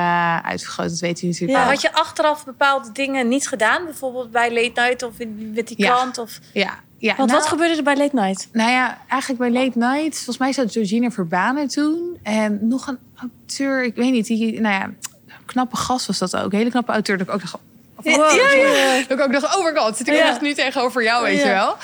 [0.44, 0.90] uitvergroot.
[0.90, 1.64] Dat weet u natuurlijk Ja.
[1.64, 1.74] wel.
[1.74, 3.86] had je achteraf bepaalde dingen niet gedaan?
[3.86, 6.18] Bijvoorbeeld bij Late Night of in- met die krant?
[6.18, 6.40] Of...
[6.54, 7.16] Ja, ja.
[7.16, 8.48] Want nou, wat gebeurde er bij Late Night?
[8.52, 10.16] Nou ja, eigenlijk bij Late Night.
[10.16, 12.18] Volgens mij zat Georgina Verbanen toen.
[12.24, 14.26] En nog een auteur, ik weet niet.
[14.26, 14.90] Die, nou ja,
[15.46, 16.52] knappe gast was dat ook.
[16.52, 17.18] Een hele knappe auteur.
[17.18, 17.56] Dat ik ook dacht,
[18.04, 18.18] Wow.
[19.08, 20.28] Dat ik ook dacht, oh my god, zit ik Ja.
[20.30, 21.48] echt nu tegenover jou, weet Ja.
[21.48, 21.78] je wel.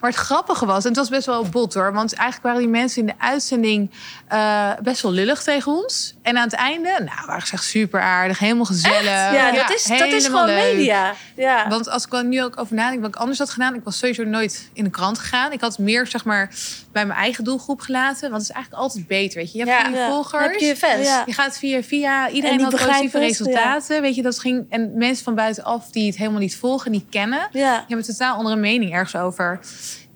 [0.00, 1.92] Maar het grappige was, en het was best wel bot hoor.
[1.92, 3.90] Want eigenlijk waren die mensen in de uitzending
[4.28, 6.14] eh, best wel lullig tegen ons.
[6.22, 9.04] En aan het einde, nou, waren ze echt super aardig, helemaal gezellig.
[9.04, 10.74] Ja, dat, is, dat is gewoon leuk.
[10.74, 11.14] media.
[11.36, 11.68] Ja.
[11.68, 13.98] Want als ik er nu ook over nadenk wat ik anders had gedaan, ik was
[13.98, 15.52] sowieso nooit in de krant gegaan.
[15.52, 16.50] Ik had meer zeg maar
[16.92, 19.58] bij mijn eigen doelgroep gelaten, want het is eigenlijk altijd beter, weet je.
[19.58, 20.44] Je hebt Ja, volgers.
[20.44, 21.06] Heb je fans.
[21.06, 21.22] Ja.
[21.26, 22.28] Je gaat via via.
[22.28, 24.02] En Iedereen die had positieve het, resultaten.
[24.02, 24.66] Weet je, dat ging.
[24.68, 27.38] En mensen van buitenaf die het helemaal niet volgen, niet kennen.
[27.38, 27.48] Ja.
[27.50, 29.60] Die hebben een totaal andere mening ergens over.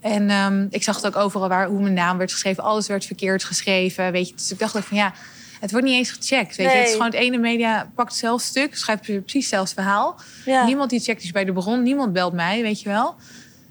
[0.00, 2.64] En ehm, ik zag het ook overal waar hoe mijn naam werd geschreven.
[2.64, 4.12] Alles werd verkeerd geschreven.
[4.12, 5.12] Weet je, dus ik dacht ook van ja,
[5.60, 6.56] het wordt niet eens gecheckt.
[6.56, 10.20] Weet je, het is gewoon het ene media pakt hetzelfde stuk, schrijft precies hetzelfde verhaal.
[10.44, 10.64] Ja.
[10.64, 11.82] Niemand die checkt is bij de bron.
[11.82, 13.14] Niemand belt mij, weet je wel.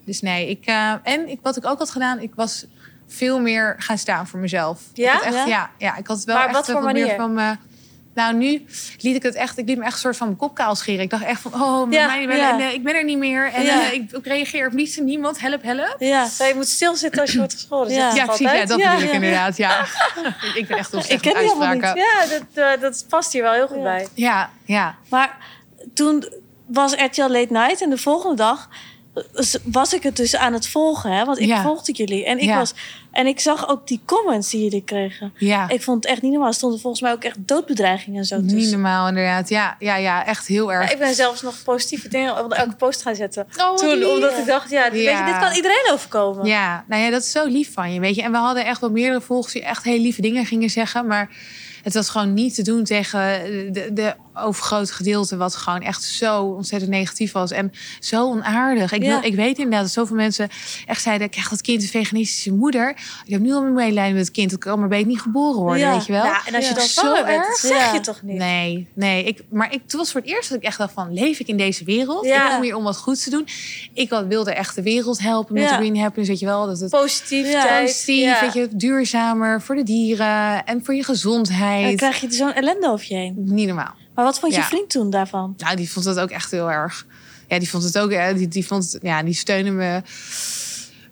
[0.06, 2.66] Dus nee, ik eh, en ik, wat ik ook had gedaan, ik was
[3.14, 4.80] veel meer gaan staan voor mezelf.
[4.94, 5.22] Ja?
[5.24, 5.46] Echt, Ja?
[5.46, 5.70] ja?
[5.78, 7.56] Ja, ik had het wel Maar echt wat voor wat meer van me.
[8.14, 8.66] Nou, nu
[9.00, 9.58] liet ik het echt.
[9.58, 11.02] Ik liet me echt een soort van mijn kop kaal scheren.
[11.02, 12.52] Ik dacht echt van, oh, met Ja, mij, ben, ja.
[12.54, 13.52] en, eh, ik ben er niet meer.
[13.52, 13.82] En Ja.
[13.82, 15.40] eh, ik, ik reageer op niets en niemand.
[15.40, 15.96] Help, help.
[16.00, 16.28] Ja.
[16.38, 17.92] Je moet stilzitten als je wordt geschoren.
[17.92, 18.00] Ja.
[18.12, 18.52] zegt Ja, precies.
[18.52, 19.58] Ja, dat bedoel ik inderdaad.
[19.58, 19.86] Ja.
[20.56, 21.46] ik ben echt heel Ik ken.
[21.96, 24.08] Ja, dat, eh, dat past hier wel heel goed bij.
[24.14, 24.96] Ja, ja.
[25.10, 25.38] Maar
[25.94, 26.26] toen
[26.66, 28.70] was RTL Late Night en de volgende dag
[29.64, 31.26] was ik het dus aan het volgen, hè?
[31.26, 31.62] Want ik Ja.
[31.62, 32.58] volgde jullie en ik Ja.
[32.58, 32.74] was
[33.12, 35.34] en ik zag ook die comments die jullie kregen.
[35.38, 35.70] ja.
[35.70, 36.50] Ik vond het echt niet normaal.
[36.50, 38.72] Er stonden volgens mij ook echt doodbedreigingen en zo Niet tussen.
[38.72, 39.50] normaal, inderdaad.
[39.50, 40.92] Ja, ja, ja, echt heel erg.
[40.92, 43.48] ik ben zelfs nog positieve dingen op elke post gaan zetten.
[43.58, 44.08] Oh, Toen, lief.
[44.08, 46.46] omdat ik dacht, ja, weet je, dit kan iedereen overkomen.
[46.46, 48.22] Ja, nou ja, dat is zo lief van je, weet je.
[48.22, 51.08] En we hadden echt wel meerdere volgers die echt hele lieve dingen gingen zeggen.
[51.08, 51.30] Maar
[51.84, 53.20] het was gewoon niet te doen tegen
[53.74, 57.52] de, de overgrote gedeelte wat gewoon echt zo ontzettend negatief was.
[57.52, 58.92] En zo onaardig.
[58.92, 59.08] Ik, Ja.
[59.20, 60.50] wil, ik weet inderdaad dat zoveel mensen
[60.86, 61.30] echt zeiden...
[61.30, 62.90] krijgt dat kind een veganistische moeder?
[63.26, 64.50] Ik heb nu al mijn medelijden met het kind.
[64.50, 65.92] Dat kan maar beter niet geboren worden, Ja.
[65.96, 66.24] weet je wel?
[66.24, 68.38] Ja, en als je dan Zo bent, dat zeg je toch niet?
[68.38, 69.24] Nee, nee.
[69.24, 71.14] Ik, maar ik, het was voor het eerst dat ik echt dacht van...
[71.14, 72.26] leef ik in deze wereld?
[72.26, 72.46] Ja.
[72.46, 73.48] Ik kom hier om wat goeds te doen.
[73.94, 76.66] Ik wil- wilde echt de wereld helpen met Green Happiness, weet je wel?
[76.66, 77.80] Dat het positief, ja.
[78.42, 80.66] weet je, duurzamer voor de dieren...
[80.66, 81.98] en voor je En dan gezondheid.
[81.98, 83.34] krijg je zo'n ellende over je heen.
[83.38, 83.94] Niet normaal.
[84.16, 84.66] Maar wat vond je Ja.
[84.66, 85.54] vriend toen daarvan?
[85.58, 87.06] Nou, die vond het ook echt heel erg.
[87.48, 88.12] Ja, die vond het ook.
[88.12, 90.02] eh, Die, die vond, het- ja, die steunde me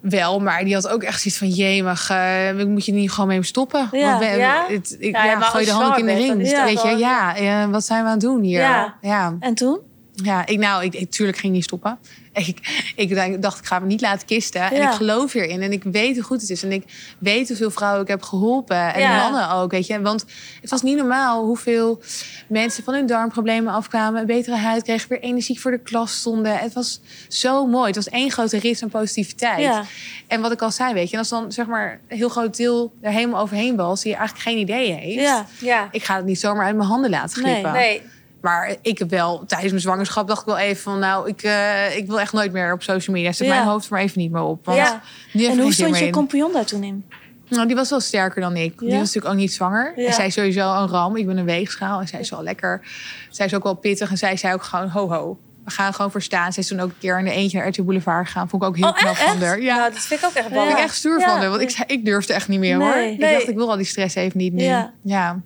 [0.01, 3.43] wel, maar die had ook echt zoiets van: jemig, eh moet je niet gewoon mee
[3.43, 3.87] stoppen?
[3.91, 4.07] Ja.
[4.07, 4.65] Want we- Ja?
[4.67, 6.41] het, ik, Ja, ja, gooi de handdoek in de ring.
[6.41, 8.59] is weet je, ja, ja, wat zijn we aan het doen hier?
[8.61, 8.95] Ja.
[9.01, 9.35] ja.
[9.39, 9.79] En toen?
[10.13, 11.99] Ja, ik, nou, ik, ik, tuurlijk ging niet stoppen.
[12.34, 14.62] Ik, ik dacht, ik ga me niet laten kisten.
[14.62, 14.89] En Ja.
[14.89, 15.62] ik geloof hierin.
[15.62, 16.63] En ik weet hoe goed het is.
[16.63, 18.94] En ik weet hoeveel vrouwen ik heb geholpen.
[18.94, 19.17] En Ja.
[19.30, 20.02] mannen ook, weet je.
[20.02, 20.26] Want
[20.62, 22.02] het was niet normaal hoeveel
[22.48, 24.20] mensen van hun darmproblemen afkwamen.
[24.22, 26.58] Een betere huid kregen, weer energiek voor de klas stonden.
[26.58, 27.86] Het was zo mooi.
[27.88, 29.60] Het was één grote rit aan positiviteit.
[29.60, 29.84] Ja.
[30.28, 31.13] En wat ik al zei, weet je.
[31.13, 34.02] En als dan zeg maar een heel groot deel er helemaal overheen was...
[34.02, 35.22] die eigenlijk geen idee heeft...
[35.22, 35.46] Ja.
[35.60, 35.88] Ja.
[35.91, 37.52] Ik ga het niet zomaar uit mijn handen laten Nee.
[37.52, 37.74] glippen.
[37.74, 38.02] Nee.
[38.41, 40.99] Maar ik heb wel, tijdens mijn zwangerschap dacht ik wel even van...
[40.99, 43.32] nou, ik, eh, ik wil echt nooit meer op social media.
[43.32, 43.54] Zet Ja.
[43.54, 44.65] mijn hoofd er maar even niet meer op.
[44.65, 45.01] Want Ja.
[45.34, 47.06] nu En hoe stond meer je compagnon daar toen in?
[47.49, 48.80] Nou, die was wel sterker dan ik.
[48.80, 48.93] Die Ja.
[48.97, 49.93] was natuurlijk ook niet zwanger.
[49.95, 50.08] Ja.
[50.08, 51.15] En zij is sowieso een ram.
[51.15, 51.99] Ik ben een weegschaal.
[51.99, 52.82] En zij is wel lekker.
[53.30, 54.10] Zij is ook wel pittig.
[54.12, 55.39] En zij zei ook gewoon, ho ho.
[55.65, 56.54] We gaan gewoon voor staan.
[56.54, 58.49] Zij is toen ook een keer in de eentje naar RTL Boulevard gegaan.
[58.49, 59.21] Vond ik ook heel Oh, knap echt?
[59.23, 59.62] van haar.
[59.62, 60.60] Ja, Nou, dat vind ik ook echt wel.
[60.60, 60.84] vind ik Ja.
[60.84, 61.27] echt stoer Ja.
[61.30, 61.49] van haar.
[61.49, 62.95] Want ik, ik durfde echt niet meer hoor.
[62.95, 63.12] Nee.
[63.13, 64.63] Ik dacht, ik wil al die stress even niet nu.
[65.04, 65.41] Ja.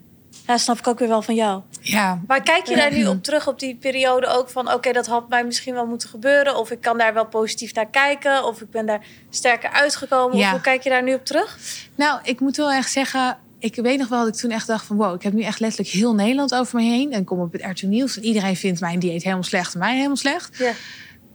[0.47, 0.57] Ja.
[0.57, 1.61] Snap ik ook weer wel van jou.
[1.81, 2.21] Ja.
[2.27, 4.73] Maar kijk je daar nu op terug op die periode ook van...
[4.73, 6.57] oké, dat had mij misschien wel moeten gebeuren...
[6.57, 8.43] of ik kan daar wel positief naar kijken...
[8.45, 10.37] of ik ben daar sterker uitgekomen.
[10.37, 10.45] Ja.
[10.45, 11.57] Of hoe kijk je daar nu op terug?
[11.95, 13.37] Nou, ik moet wel echt zeggen.
[13.59, 14.95] Ik weet nog wel dat ik toen echt dacht van...
[14.97, 17.11] wow, ik heb nu echt letterlijk heel Nederland over me heen.
[17.13, 19.73] En ik kom op het RTL Nieuws en iedereen vindt mijn dieet helemaal slecht...
[19.73, 20.57] en mij helemaal slecht.
[20.57, 20.71] Ja.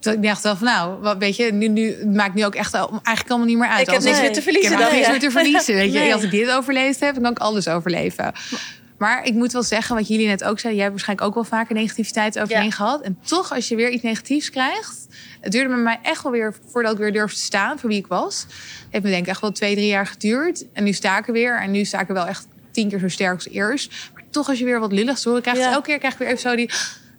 [0.00, 2.54] Toen ik dacht wel van nou, wat, weet je, nu, nu het maakt nu ook
[2.54, 3.80] echt al- eigenlijk allemaal niet meer uit.
[3.80, 4.20] Ik heb niks Nee.
[4.22, 4.70] meer te ik verliezen.
[4.72, 4.92] heb dan.
[4.92, 5.10] niks Ja.
[5.10, 5.74] meer te verliezen.
[5.74, 6.14] Weet je, Nee.
[6.14, 8.24] als ik dit overleefd heb, dan kan ik alles overleven.
[8.24, 8.78] Maar
[9.22, 11.74] ik moet wel zeggen, wat jullie net ook zeiden, jij hebt waarschijnlijk ook wel vaker
[11.74, 12.70] negativiteit overheen Ja.
[12.70, 13.00] gehad.
[13.02, 15.06] En toch, als je weer iets negatiefs krijgt,
[15.40, 17.98] het duurde bij mij echt wel weer voordat ik weer durfde te staan voor wie
[17.98, 18.42] ik was.
[18.48, 20.64] Het heeft me denk ik echt wel twee, drie jaar geduurd.
[20.72, 21.60] En nu sta ik er weer.
[21.60, 23.92] En nu sta ik er wel echt tien keer zo sterk als eerst.
[24.14, 25.72] Maar toch, als je weer wat lulligs te horen krijgt, Ja.
[25.72, 26.70] elke keer krijg ik weer even zo die.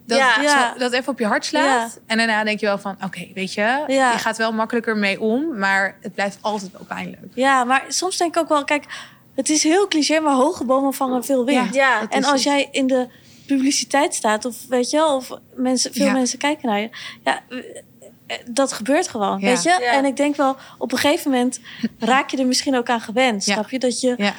[0.06, 0.34] Dat, Ja.
[0.34, 0.74] zo- Ja.
[0.78, 2.00] dat even op je hart slaat.
[2.06, 5.58] En daarna denk je wel van, oké, weet je, je gaat wel makkelijker mee om,
[5.58, 7.22] maar het blijft altijd wel pijnlijk.
[7.34, 8.84] Ja, maar soms denk ik ook wel, kijk,
[9.34, 11.74] het is heel cliché, maar hoge bomen vangen veel wind.
[11.74, 12.42] Ja, En als het.
[12.42, 13.08] jij in de
[13.46, 16.12] publiciteit staat, of weet je, wel, of mensen, veel Ja.
[16.12, 16.90] mensen kijken naar je,
[17.24, 17.40] ja,
[18.26, 19.46] eh, dat gebeurt gewoon, Ja.
[19.46, 19.68] weet je.
[19.68, 19.80] Ja.
[19.80, 21.60] En ik denk wel, op een gegeven moment
[21.98, 23.52] raak je er misschien ook aan gewend, Ja.
[23.54, 23.78] snap je?
[23.78, 24.34] Dat je, Ja,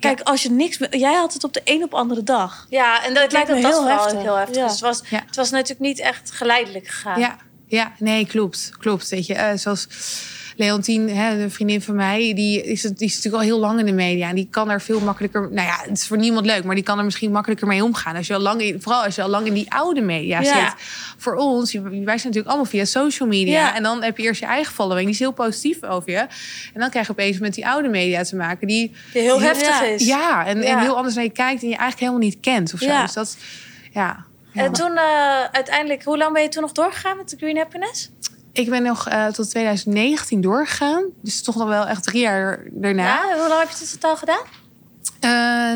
[0.00, 2.66] kijk, als je niks, jij had het op de een op andere dag.
[2.70, 4.22] Ja, en dat lijkt me dat heel vooral heftig.
[4.22, 4.56] heel heftig.
[4.56, 4.62] Ja.
[4.62, 5.22] Dus het, was, Ja.
[5.26, 7.20] het was natuurlijk niet echt geleidelijk gegaan.
[7.20, 9.08] ja, ja, nee, klopt, klopt.
[9.08, 9.86] Weet je, eh, zoals
[10.56, 13.86] Leontien, hè, een vriendin van mij, die is, die is natuurlijk al heel lang in
[13.86, 14.28] de media.
[14.28, 16.84] En die kan er veel makkelijker, nou ja, het is voor niemand leuk, maar die
[16.84, 18.16] kan er misschien makkelijker mee omgaan.
[18.16, 20.44] Als je al lang in, vooral als je al lang in die oude media Ja.
[20.68, 20.74] zit.
[21.16, 23.52] Voor ons, wij zijn natuurlijk allemaal via social media.
[23.60, 23.74] Ja.
[23.76, 26.18] En dan heb je eerst je eigen following, die is heel positief over je.
[26.74, 29.82] En dan krijg je opeens met die oude media te maken, die Die heel heftig
[29.82, 30.06] is.
[30.06, 32.86] ja, en, heel anders naar je kijkt en je eigenlijk helemaal niet kent of zo.
[32.86, 33.02] Ja.
[33.02, 33.36] Dus dat,
[33.92, 34.24] ja.
[34.52, 34.62] ja.
[34.64, 38.10] En toen eh, uiteindelijk, hoe lang ben je toen nog doorgegaan met de Green Happiness?
[38.56, 41.04] Ik ben nog eh, tot 2019 doorgegaan.
[41.22, 43.04] Dus toch nog wel echt drie jaar daarna.
[43.04, 44.42] Ja, hoe lang heb je het totaal gedaan?
[45.20, 45.30] Eh,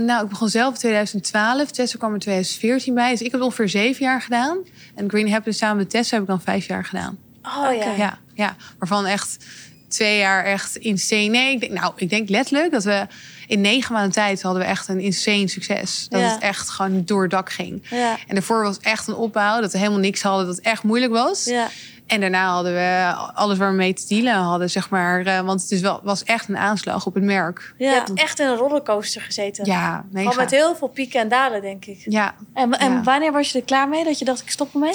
[0.07, 1.71] nou, ik begon zelf in 2012.
[1.71, 3.11] Tessa kwam er 2014 bij.
[3.11, 4.59] Dus ik heb ongeveer zeven jaar gedaan.
[4.95, 7.19] En Green Happiness samen met Tessa heb ik dan vijf jaar gedaan.
[7.43, 7.93] Oh ja.
[7.97, 8.57] Ja, ja.
[8.79, 9.37] Waarvan echt
[9.89, 11.27] twee jaar echt insane.
[11.27, 13.07] Nee, ik denk, nou, ik denk letterlijk dat we
[13.47, 16.07] in negen maanden tijd hadden we echt een insane succes.
[16.09, 16.31] Dat Ja.
[16.33, 17.83] het echt gewoon door het dak ging.
[17.91, 19.61] Ja, En daarvoor was echt een opbouw.
[19.61, 20.47] Dat we helemaal niks hadden.
[20.47, 21.45] Dat het echt moeilijk was.
[21.45, 21.69] ja,
[22.11, 25.27] En daarna hadden we alles waar we mee te dealen hadden, zeg maar.
[25.27, 27.75] eh, want het is wel, was echt een aanslag op het merk.
[27.79, 29.65] Je hebt echt in een rollercoaster gezeten.
[29.65, 30.35] Ja, mega.
[30.37, 32.03] met heel veel pieken en dalen, denk ik.
[32.05, 33.03] Ja, En, en Ja.
[33.03, 34.95] wanneer was je er klaar mee dat je dacht, ik stop ermee?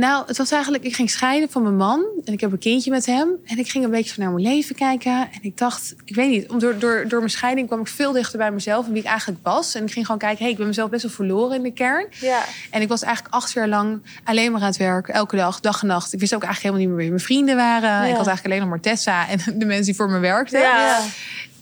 [0.00, 2.04] Nou, het was eigenlijk, ik ging scheiden van mijn man.
[2.24, 3.28] En ik heb een kindje met hem.
[3.44, 5.12] En ik ging een beetje naar mijn leven kijken.
[5.12, 8.12] En ik dacht, ik weet niet, om- door, door, door mijn scheiding kwam ik veel
[8.12, 9.74] dichter bij mezelf en wie ik eigenlijk was.
[9.74, 12.06] En ik ging gewoon kijken, hey, ik ben mezelf best wel verloren in de kern.
[12.20, 12.42] Ja.
[12.70, 15.08] En ik was eigenlijk acht jaar lang alleen maar aan het werk.
[15.08, 16.12] Elke dag, dag en nacht.
[16.12, 18.08] Ik wist ook eigenlijk helemaal niet meer wie mijn vrienden waren.
[18.08, 20.60] Ik had eigenlijk alleen nog maar Tessa en de mensen die voor me werkten.
[20.60, 21.00] Ja.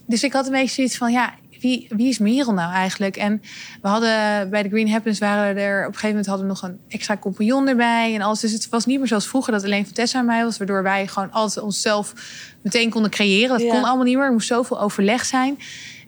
[0.06, 3.16] Dus ik had een beetje zoiets van, ja, wie, wie is Merel nou eigenlijk?
[3.16, 3.42] En
[3.82, 6.62] we hadden bij de Green Happiness waren er op een gegeven moment hadden we nog
[6.62, 8.40] een extra compagnon erbij en alles.
[8.40, 10.82] Dus het was niet meer zoals vroeger dat alleen van Tessa en mij was, waardoor
[10.82, 12.12] wij gewoon altijd onszelf
[12.62, 13.48] meteen konden creëren.
[13.48, 13.72] Dat Ja.
[13.72, 14.24] kon allemaal niet meer.
[14.24, 15.58] Er moest zoveel overleg zijn.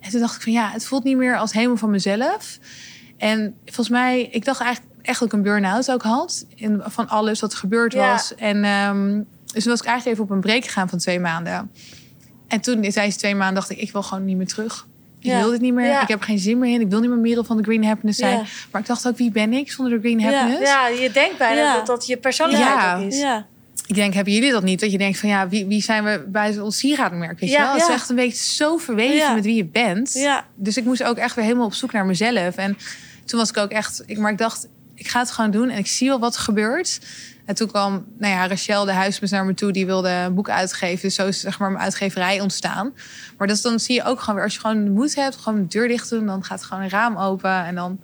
[0.01, 2.59] En toen dacht ik van, ja, het voelt niet meer als helemaal van mezelf.
[3.17, 6.47] En volgens mij, ik dacht eigenlijk echt ook een burn-out ook had.
[6.79, 8.13] Van alles wat er gebeurd Ja.
[8.13, 8.35] was.
[8.35, 11.71] En um, dus toen was ik eigenlijk even op een break gegaan van twee maanden.
[12.49, 14.87] En toen tijdens twee maanden dacht ik, ik wil gewoon niet meer terug.
[15.21, 15.39] Ik Ja.
[15.39, 15.87] wil dit niet meer.
[15.87, 16.03] Ja.
[16.03, 16.81] Ik heb geen zin meer in.
[16.81, 18.37] Ik wil niet meer Merel van de Green Happiness zijn.
[18.37, 18.45] Ja.
[18.71, 20.71] Maar ik dacht ook, wie ben ik zonder de Green Happiness?
[20.71, 21.75] Ja, je denkt bijna Ja.
[21.75, 22.97] dat dat je persoonlijkheid Ja.
[22.99, 23.19] ook is.
[23.21, 23.47] Ja.
[23.87, 24.81] Ik denk, hebben jullie dat niet?
[24.81, 27.41] Dat je denkt van, ja, wie, wie zijn we bij ons sieradenmerk?
[27.41, 27.73] Weet Ja, je wel?
[27.73, 29.33] Het is echt een beetje zo verweven Ja.
[29.35, 30.13] met wie je bent.
[30.13, 30.45] Ja.
[30.55, 32.57] Dus ik moest ook echt weer helemaal op zoek naar mezelf.
[32.57, 32.79] En
[33.25, 34.03] toen was ik ook echt...
[34.07, 36.41] Ik, maar ik dacht, ik ga het gewoon doen en ik zie wel wat er
[36.41, 37.01] gebeurt.
[37.51, 39.73] En toen kwam nou ja, Rachel, de huismus, naar me toe.
[39.73, 41.01] Die wilde een boek uitgeven.
[41.03, 42.93] Dus zo is zeg maar mijn uitgeverij ontstaan.
[43.39, 44.45] Maar dat, dan zie je ook gewoon weer...
[44.45, 46.27] Als je gewoon de moed hebt, gewoon de deur dicht doen...
[46.27, 47.99] dan gaat gewoon een raam open en dan...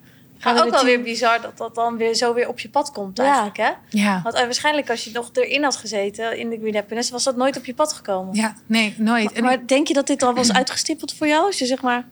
[0.45, 3.17] Maar ook wel weer bizar dat dat dan weer zo weer op je pad komt
[3.17, 3.25] Ja.
[3.25, 3.71] eigenlijk, hè?
[3.89, 7.11] Ja, Want eh, waarschijnlijk als je nog erin had gezeten in de Green Happiness...
[7.11, 8.35] was dat nooit op je pad gekomen.
[8.35, 9.31] ja nee, nooit.
[9.37, 11.47] Ik Maar denk je dat dit al was uitgestippeld voor jou?
[11.47, 12.05] Als je zeg maar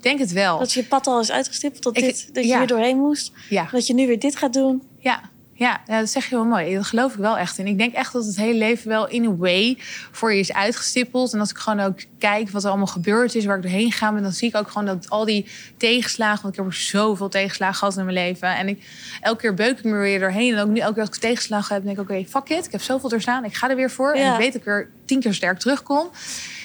[0.00, 0.58] denk het wel.
[0.58, 2.58] dat je pad al is uitgestippeld, dat, Ik- dit, dat je ja.
[2.58, 3.68] hier doorheen moest, Ja.
[3.72, 4.82] dat je nu weer dit gaat doen.
[4.98, 5.20] Ja,
[5.60, 6.74] ja, dat zeg je wel mooi.
[6.74, 7.66] Dat geloof ik wel echt in.
[7.66, 9.78] Ik denk echt dat het hele leven wel in een way
[10.10, 11.32] voor je is uitgestippeld.
[11.32, 14.12] En als ik gewoon ook kijk wat er allemaal gebeurd is, waar ik doorheen ga,
[14.12, 15.46] dan zie ik ook gewoon dat al die
[15.76, 18.56] tegenslagen, want ik heb er zoveel tegenslagen gehad in mijn leven.
[18.56, 18.84] En ik,
[19.20, 20.54] elke keer beuk ik me weer doorheen.
[20.54, 22.66] En ook nu elke keer als ik tegenslagen heb, denk ik, oké, fuck it.
[22.66, 23.44] Ik heb zoveel doorstaan.
[23.44, 24.12] Ik ga er weer voor.
[24.12, 26.10] En ik weet dat ik er tien keer sterk terugkom.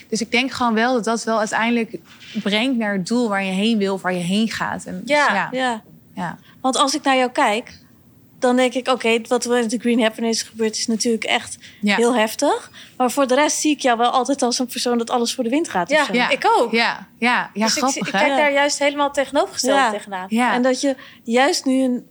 [0.10, 2.00] Dus ik denk gewoon wel dat dat wel uiteindelijk
[2.44, 4.86] brengt naar het doel waar je heen wil, of waar je heen gaat.
[4.86, 5.34] En, Ja.
[5.34, 5.82] ja, Ja.
[6.14, 6.38] ja.
[6.62, 7.84] Want als ik naar jou kijk,
[8.40, 11.96] dan denk ik, oké, wat er met de Green Happiness gebeurt is natuurlijk echt Ja.
[11.96, 12.72] heel heftig.
[12.98, 15.44] Maar voor de rest zie ik jou wel altijd als een persoon dat alles voor
[15.44, 15.92] de wind gaat.
[15.92, 16.72] of Ja, ik ook.
[16.72, 18.20] Ja, ja, ja dus ik, grappig ik hè?
[18.20, 18.38] kijk Ja.
[18.38, 19.92] daar juist helemaal tegenovergesteld Ja.
[19.92, 20.26] tegenaan.
[20.30, 20.54] Ja.
[20.54, 22.08] En dat je juist nu een,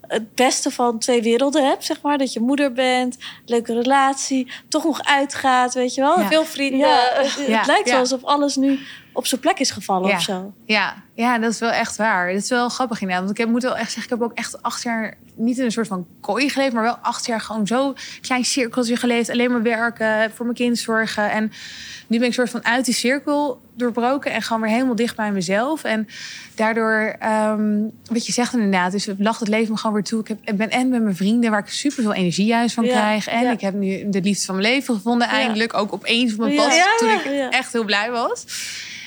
[0.00, 2.18] het beste van twee werelden hebt, zeg maar.
[2.18, 6.20] Dat je moeder bent, leuke relatie, toch nog uitgaat, weet je wel.
[6.20, 6.26] Ja.
[6.28, 6.78] Veel vrienden.
[6.78, 7.90] Ja, het, Ja, het lijkt ja.
[7.92, 8.78] wel alsof alles nu
[9.12, 10.16] op zijn plek is gevallen Ja.
[10.16, 10.52] of zo.
[10.66, 12.32] Ja, ja, dat is wel echt waar.
[12.32, 13.24] Dat is wel grappig inderdaad.
[13.24, 15.14] Want ik heb, moet wel echt zeggen, ik heb ook echt acht jaar...
[15.34, 16.72] niet in een soort van kooi geleefd...
[16.72, 19.30] maar wel acht jaar gewoon zo klein cirkeltje geleefd.
[19.30, 21.30] Alleen maar werken, voor mijn kind zorgen.
[21.30, 21.52] En
[22.06, 24.32] nu ben ik soort van uit die cirkel doorbroken...
[24.32, 25.84] en gewoon weer helemaal dicht bij mezelf.
[25.84, 26.08] En
[26.54, 28.92] daardoor, ehm, wat je zegt inderdaad...
[28.92, 30.20] het lacht het leven me gewoon weer toe.
[30.20, 31.50] Ik, heb, ik ben en met mijn vrienden...
[31.50, 33.26] waar ik super veel energie juist van Ja, krijg.
[33.26, 33.50] En ja.
[33.50, 35.74] ik heb nu de liefde van mijn leven gevonden eindelijk.
[35.74, 38.44] Ook opeens op mijn pad toen ik echt heel blij was.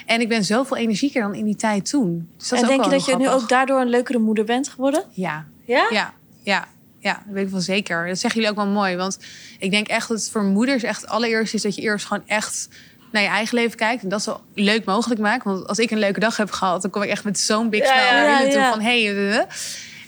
[0.10, 2.30] En ik ben zoveel energieker dan in die tijd toen.
[2.38, 4.46] Dus dat en is ook denk je dat je nu ook daardoor een leukere moeder
[4.46, 5.04] bent geworden?
[5.10, 5.88] Ja, Ja?
[5.90, 6.68] ja, ja,
[7.00, 8.08] ja, dat weet ik wel zeker.
[8.08, 8.96] Dat zeggen jullie ook wel mooi.
[8.96, 9.20] Want
[9.60, 11.62] ik denk echt dat het voor moeders echt allereerst is...
[11.62, 12.70] dat je eerst gewoon echt
[13.12, 14.04] naar je eigen leven kijkt.
[14.04, 15.44] En dat zo leuk mogelijk maakt.
[15.44, 16.82] Want als ik een leuke dag heb gehad...
[16.82, 18.82] dan kom ik echt met zo'n big smile ja, naar ja, toe van...
[18.82, 19.46] Hey, eh, eh.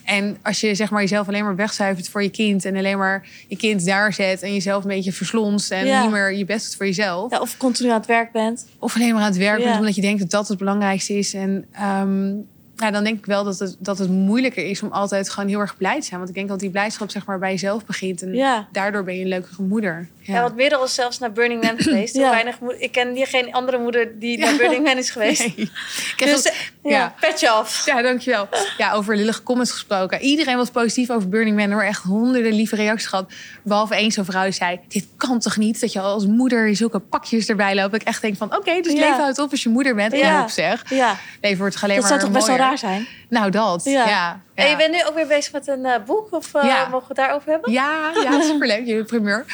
[0.04, 2.66] En als je zeg maar, jezelf alleen maar wegzuivert voor je kind...
[2.66, 4.42] en alleen maar je kind daar zet...
[4.42, 5.72] en jezelf een beetje verslonst...
[5.72, 6.02] en Ja.
[6.02, 7.32] niet meer je best doet voor jezelf...
[7.32, 8.68] Ja, of continu aan het werk bent?
[8.80, 9.78] Of alleen maar aan het werk bent Ja.
[9.80, 11.34] omdat je denkt dat dat het belangrijkste is.
[11.34, 12.30] En ehm,
[12.76, 15.60] nou, dan denk ik wel dat het, dat het moeilijker is om altijd gewoon heel
[15.60, 16.18] erg blij te zijn.
[16.18, 18.22] Want ik denk dat die blijdschap zeg maar bij jezelf begint.
[18.22, 18.68] En Ja.
[18.72, 20.08] daardoor ben je een leukere moeder.
[20.20, 20.34] Ja.
[20.34, 22.16] Ja, want Merel is zelfs naar Burning Man geweest.
[22.16, 22.30] Ja.
[22.30, 25.40] weinig ik ken hier geen andere moeder die naar Burning Man is geweest.
[25.58, 25.70] Nee.
[26.18, 26.52] Ik Dus
[26.84, 27.14] ja.
[27.20, 27.86] petje af.
[27.86, 28.48] Ja, dankjewel.
[28.78, 30.22] Ja, over lullige comments gesproken.
[30.22, 31.72] Iedereen was positief over Burning Man.
[31.72, 33.32] Er echt honderden lieve reacties gehad.
[33.64, 34.80] Behalve één zo'n vrouw die zei...
[34.88, 37.92] dit kan toch niet dat je als moeder zulke pakjes erbij loopt.
[37.92, 38.56] Dat ik echt denk van...
[38.56, 39.00] oké, dus Ja.
[39.00, 40.12] leven houdt op als je moeder bent.
[40.12, 40.20] Ja.
[40.20, 40.42] Ja.
[40.42, 40.84] op zeg.
[40.90, 43.08] Ja, Leven wordt alleen dat maar zou toch best wel raar zijn?
[43.30, 43.84] Nou, dat.
[43.84, 44.08] Ja.
[44.08, 44.42] Ja.
[44.64, 46.28] En je bent nu ook weer bezig met een eh, boek.
[46.32, 47.72] Of eh, mogen we het daarover hebben?
[47.72, 48.86] Ja, ja superleuk.
[48.86, 49.46] Jullie primeur.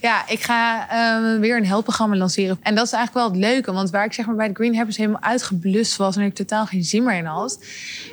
[0.00, 2.58] Ja, ik ga eh, weer een helpprogramma lanceren.
[2.62, 3.72] En dat is eigenlijk wel het leuke.
[3.72, 6.16] Want waar ik zeg maar bij de Green Happiness helemaal uitgeblust was...
[6.16, 7.64] en ik totaal geen zin meer in had...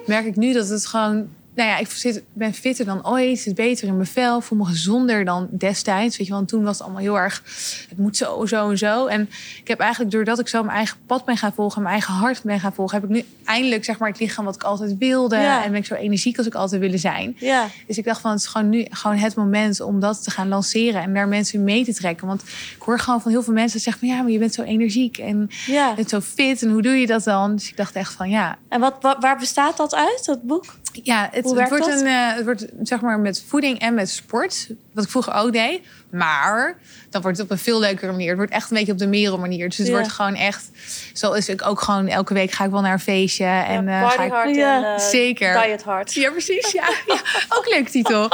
[0.05, 1.29] merk ik nu dat het gewoon...
[1.59, 3.39] Nou ja, ik zit, ben fitter dan ooit.
[3.39, 4.41] Zit beter in mijn vel.
[4.41, 6.17] Voel me gezonder dan destijds.
[6.17, 7.43] Weet je, want toen was het allemaal heel erg...
[7.89, 9.05] Het moet zo, zo en zo.
[9.05, 9.29] En
[9.61, 11.81] ik heb eigenlijk, doordat ik zo mijn eigen pad ben gaan volgen...
[11.81, 12.99] mijn eigen hart ben gaan volgen...
[12.99, 15.35] heb ik nu eindelijk zeg maar, het lichaam wat ik altijd wilde.
[15.35, 15.63] Ja.
[15.63, 17.35] En ben ik zo energiek als ik altijd willen zijn.
[17.39, 20.31] Ja, Dus ik dacht van het is gewoon nu gewoon het moment om dat te
[20.31, 22.27] gaan lanceren en daar mensen mee te trekken.
[22.27, 22.41] Want
[22.75, 25.17] ik hoor gewoon van heel veel mensen zeggen van ja, maar je bent zo energiek
[25.17, 25.89] en ja.
[25.89, 27.55] je bent zo fit en hoe doe je dat dan?
[27.55, 30.65] Dus ik dacht echt van ja, En wat, wa- waar bestaat dat uit, dat boek?
[31.03, 31.99] ja het, Hoe het wordt dat?
[32.01, 34.69] een uh, het wordt zeg maar met voeding en met sport.
[34.91, 35.81] Wat ik vroeger ook deed.
[36.11, 36.77] Maar
[37.09, 38.27] dan wordt het op een veel leukere manier.
[38.27, 39.69] Het wordt echt een beetje op de merel manier.
[39.69, 39.93] Dus het Ja.
[39.93, 40.69] wordt gewoon echt.
[41.13, 43.45] Zo is ik ook gewoon elke week ga ik wel naar een feestje.
[43.45, 45.61] En eh, Party ga ik, hard Ja, en eh, zeker.
[45.61, 46.13] Diet hard.
[46.13, 46.71] Ja, precies.
[46.71, 47.15] Ja, ja.
[47.49, 48.31] Ook leuk titel.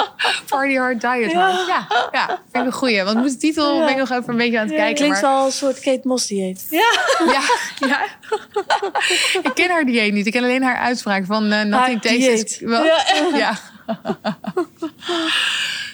[0.48, 1.68] Party hard, diet hard.
[1.68, 2.26] Ja, ja.
[2.28, 3.04] vind ik een goeie.
[3.04, 4.96] Want moet de titel ben ik nog even een beetje aan het kijken.
[4.96, 6.66] Klinkt maar, wel een soort Kate Moss dieet.
[7.26, 7.42] Ja,
[7.88, 8.00] ja.
[9.44, 10.26] ik ken haar dieet niet.
[10.26, 12.60] Ik ken alleen haar uitspraak van uh, nothing tastes...
[12.60, 13.04] Ja.
[13.34, 13.58] ja.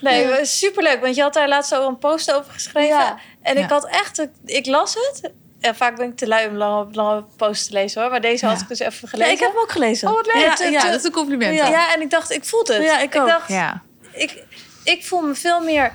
[0.02, 1.02] Nee, superleuk.
[1.02, 2.88] Want je had daar laatst ook een post over geschreven.
[2.98, 3.18] Ja.
[3.42, 3.68] En ik Ja.
[3.68, 4.28] had echt...
[4.46, 5.32] Ik las het.
[5.60, 8.12] ja, vaak ben ik te lui om lange, lange posts te lezen hoor.
[8.12, 8.62] Maar deze had Ja.
[8.62, 9.34] ik dus even Ja, gelezen.
[9.34, 10.08] ik heb hem ook gelezen.
[10.10, 10.36] Oh, wat leuk.
[10.36, 11.58] Ja, Ja, ja, dat is een compliment.
[11.58, 11.68] ja.
[11.68, 11.94] ja.
[11.94, 12.84] en ik dacht, ik voelde het.
[12.84, 13.28] Ja, ik ook.
[13.28, 13.82] dacht, ja.
[14.12, 14.44] ik,
[14.84, 15.92] ik voel me veel meer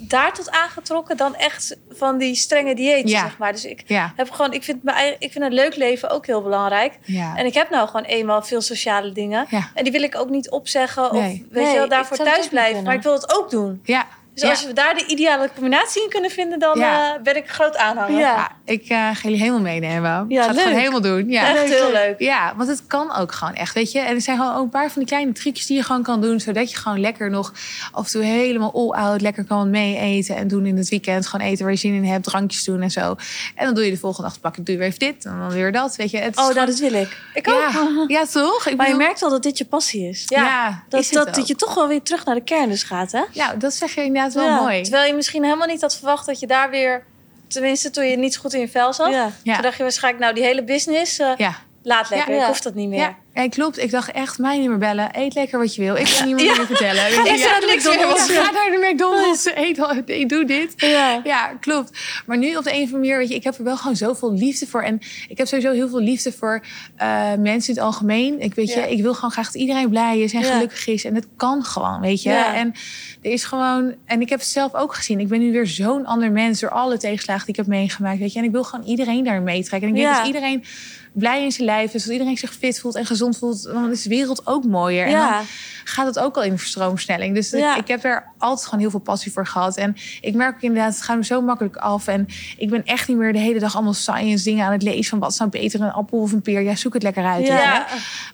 [0.00, 3.20] daar tot aangetrokken dan echt van die strenge diëten, Ja.
[3.20, 3.52] zeg maar.
[3.52, 4.12] Dus ik ja.
[4.16, 6.98] heb gewoon, ik vind, mijn ik vind een leuk leven ook heel belangrijk.
[7.04, 7.36] ja.
[7.36, 9.46] En ik heb nou gewoon eenmaal veel sociale dingen.
[9.50, 9.70] Ja.
[9.74, 11.22] En die wil ik ook niet opzeggen Nee.
[11.46, 12.82] of weet Nee, je wel, daarvoor thuis blijven.
[12.82, 13.80] Maar ik wil het ook doen.
[13.84, 14.06] ja.
[14.40, 14.54] Dus ja.
[14.54, 17.14] als we daar de ideale combinatie in kunnen vinden, dan Ja.
[17.14, 18.18] eh, ben ik groot aanhanger.
[18.18, 18.34] Ja.
[18.36, 20.24] Ja, ik eh, ga jullie helemaal meenemen.
[20.28, 21.28] Ja, ik ga het gewoon helemaal doen.
[21.30, 21.54] Ja.
[21.56, 22.14] Echt heel leuk.
[22.18, 23.98] Ja, want het kan ook gewoon echt, weet je.
[24.00, 26.20] En er zijn gewoon ook een paar van die kleine trucjes die je gewoon kan
[26.20, 26.40] doen...
[26.40, 27.52] zodat je gewoon lekker nog
[27.92, 29.20] af en toe helemaal all-out...
[29.20, 31.26] lekker kan mee eten en doen in het weekend.
[31.26, 33.16] Gewoon eten waar je zin in hebt, drankjes doen en zo.
[33.54, 35.38] En dan doe je de volgende dag, pak ik, doe je weer even dit en
[35.38, 36.18] dan weer dat, weet je.
[36.18, 37.16] Het is Oh, gewoon- dat wil ik.
[37.34, 37.70] Ik ook.
[37.72, 38.66] ja, ja, toch?
[38.66, 40.24] Ik Maar je merkt wel dat dit je passie is.
[40.26, 43.12] Ja, ja, Dat, is dat je toch wel weer terug naar de kern dus gaat,
[43.12, 43.22] hè?
[43.32, 44.82] Ja, dat zeg je inderdaad wel Ja, mooi.
[44.82, 47.04] Terwijl je misschien helemaal niet had verwacht dat je daar weer...
[47.48, 49.10] Tenminste, toen je niet zo goed in je vel zat.
[49.10, 49.30] Ja.
[49.42, 49.52] Ja.
[49.54, 52.34] Toen dacht je waarschijnlijk, nou, die hele business, eh, Ja, laat lekker.
[52.34, 52.40] Ja.
[52.40, 52.98] Ik hoef dat niet meer.
[52.98, 53.16] ja.
[53.34, 53.78] ja, klopt.
[53.78, 55.08] Ik dacht echt, mij niet meer bellen.
[55.12, 55.96] Eet lekker wat je wil.
[55.96, 56.56] Ik kan niet meer Ja.
[56.56, 57.04] meer vertellen.
[57.04, 58.30] Weet je, lekker ja, naar de ik McDonald's.
[58.30, 59.44] Ga naar de McDonald's.
[59.54, 60.72] Eet, al- eet, doe dit.
[60.76, 61.20] Ja.
[61.24, 61.98] Ja, klopt.
[62.26, 63.96] Maar nu op de een of andere manier, weet je, ik heb er wel gewoon
[63.96, 64.82] zoveel liefde voor.
[64.82, 66.64] En ik heb sowieso heel veel liefde voor
[66.96, 68.40] eh, mensen in het algemeen.
[68.40, 68.84] Ik weet Ja.
[68.84, 70.52] je, ik wil gewoon graag dat iedereen blij is en Ja.
[70.52, 71.04] gelukkig is.
[71.04, 72.30] En het kan gewoon, weet je.
[72.30, 72.54] Ja.
[72.54, 72.74] En
[73.22, 75.20] er is gewoon, en ik heb het zelf ook gezien.
[75.20, 78.32] Ik ben nu weer zo'n ander mens door alle tegenslagen die ik heb meegemaakt, weet
[78.32, 78.38] je.
[78.38, 79.88] En ik wil gewoon iedereen daarin meetrekken.
[79.88, 80.18] En ik denk Ja.
[80.18, 80.64] dat iedereen
[81.12, 83.62] blij in zijn lijf is, dat iedereen zich fit voelt en gezond voelt.
[83.62, 85.04] Dan is de wereld ook mooier.
[85.04, 85.30] En Ja.
[85.30, 85.44] dan
[85.84, 87.34] gaat het ook al in de stroomsnelling.
[87.34, 87.74] Dus Ja.
[87.74, 89.76] ik, ik heb er altijd gewoon heel veel passie voor gehad.
[89.76, 92.06] En ik merk ook inderdaad, het gaat me zo makkelijk af.
[92.06, 92.26] En
[92.58, 95.04] ik ben echt niet meer de hele dag allemaal science dingen aan het lezen.
[95.04, 96.60] Van wat is nou beter, een appel of een peer?
[96.62, 97.46] Ja, zoek het lekker uit.
[97.46, 97.86] Ja.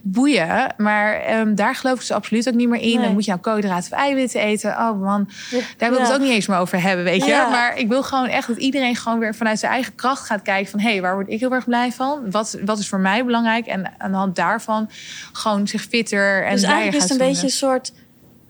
[0.02, 0.74] Boeien.
[0.76, 2.94] Maar ehm, daar geloof ik dus absoluut ook niet meer in.
[2.96, 3.04] Nee.
[3.04, 4.73] Dan moet je nou koolhydraten of eiwitten eten.
[4.78, 5.28] Oh man,
[5.76, 7.46] daar wil ik het ook niet eens meer over hebben, weet je.
[7.50, 10.70] Maar ik wil gewoon echt dat iedereen gewoon weer vanuit zijn eigen kracht gaat kijken.
[10.70, 12.30] Van, hé, hey, waar word ik heel erg blij van?
[12.30, 13.66] Wat, wat is voor mij belangrijk?
[13.66, 14.90] En aan de hand daarvan
[15.32, 17.92] gewoon zich fitter en Dus eigenlijk is het een beetje een soort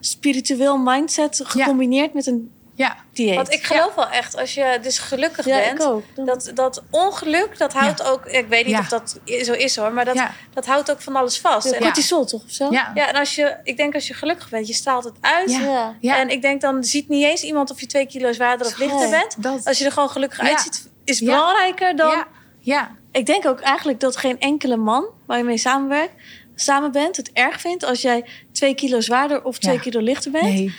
[0.01, 3.35] spiritueel mindset gecombineerd met een Ja, dieet.
[3.35, 5.81] Want ik geloof wel echt, als je dus gelukkig ja, bent...
[5.81, 6.03] ik ook.
[6.15, 8.27] Dan- Dat, dat ongeluk, dat houdt ook...
[8.27, 8.81] Ik weet niet Ja.
[8.81, 10.35] of dat zo is hoor, maar dat, Ja.
[10.55, 11.67] dat houdt ook van alles vast.
[11.71, 12.69] Ja, En, cortisol toch of zo?
[12.71, 12.91] ja.
[12.95, 15.51] ja, en als je, ik denk als je gelukkig bent, je straalt het uit.
[15.51, 15.61] Ja.
[15.61, 15.97] Ja.
[16.01, 16.19] Ja.
[16.19, 19.11] En ik denk dan ziet niet eens iemand of je twee kilo zwaarder of lichter
[19.11, 19.43] bent.
[19.43, 20.49] Dat, Als je er gewoon gelukkig Ja.
[20.49, 21.27] uitziet, is Ja.
[21.27, 22.11] belangrijker dan...
[22.11, 22.27] ja,
[22.61, 26.13] ja, Ik denk ook eigenlijk dat geen enkele man waar je mee samenwerkt,
[26.55, 29.81] samen bent, het erg vindt als jij twee kilo zwaarder of twee Ja.
[29.81, 30.45] kilo lichter bent.
[30.45, 30.75] nee.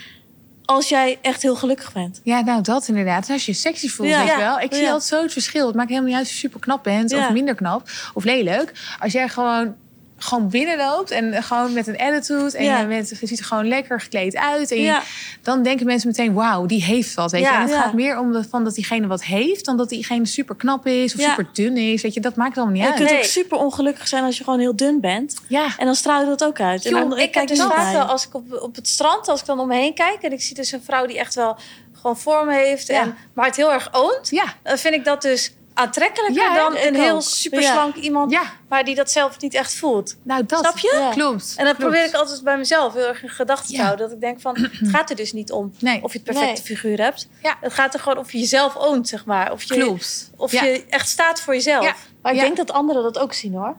[0.66, 2.20] Als jij echt heel gelukkig bent.
[2.22, 3.26] Ja, nou dat inderdaad.
[3.26, 4.18] En als je je sexy voelt, Ja.
[4.18, 4.38] weet Ja.
[4.38, 4.60] wel.
[4.60, 5.66] Ik zie altijd zo het verschil.
[5.66, 8.72] Het maakt helemaal niet uit of je super knap bent of minder knap of lelijk.
[9.00, 9.74] Als jij gewoon,
[10.18, 12.80] gewoon binnenloopt en gewoon met een attitude en Ja.
[12.80, 14.70] je, bent, je ziet er gewoon lekker gekleed uit.
[14.70, 15.02] En je- Ja.
[15.42, 17.30] dan denken mensen meteen, wauw, die heeft wat.
[17.30, 17.46] Weet je?
[17.46, 17.54] Ja.
[17.54, 17.80] En het Ja.
[17.80, 21.14] gaat meer om de, van dat diegene wat heeft dan dat diegene super knap is
[21.14, 21.28] of Ja.
[21.28, 22.02] super dun is.
[22.02, 22.98] Weet je, dat maakt allemaal niet je uit.
[22.98, 23.18] kunt Nee.
[23.18, 25.36] ook super ongelukkig zijn als je gewoon heel dun bent.
[25.48, 26.84] Ja, En dan straal je dat ook uit.
[26.86, 27.98] En dan, ik kijk dus vaak wel, je.
[28.02, 30.22] als ik op, op het strand, als ik dan om me heen kijk...
[30.22, 31.56] en ik zie dus een vrouw die echt wel
[31.92, 32.86] gewoon vorm heeft...
[32.86, 33.00] Ja.
[33.00, 34.28] En, maar het heel erg oont...
[34.30, 37.02] ja, dan vind ik dat dus aantrekkelijker Ja, dan een ook.
[37.02, 38.30] heel super slank iemand...
[38.30, 38.42] ja.
[38.68, 40.16] maar die dat zelf niet echt voelt.
[40.22, 40.96] Nou, dat Snap je?
[40.98, 41.10] Ja.
[41.10, 41.54] klopt.
[41.56, 41.90] En dat klopt.
[41.92, 43.82] probeer ik altijd bij mezelf heel erg in gedachten te Ja.
[43.84, 44.06] houden.
[44.06, 46.02] Dat ik denk van, het gaat er dus niet om Nee.
[46.02, 46.62] of je het perfecte Nee.
[46.76, 47.28] figuur hebt.
[47.42, 47.56] Ja.
[47.60, 49.52] Het gaat er gewoon of je jezelf oont, zeg maar.
[49.52, 50.30] Of je, Klopt.
[50.36, 50.64] of Ja.
[50.64, 51.82] je echt staat voor jezelf.
[51.84, 51.88] Ja.
[51.90, 52.44] Ja, Maar ik Ja.
[52.44, 53.76] denk dat anderen dat ook zien hoor.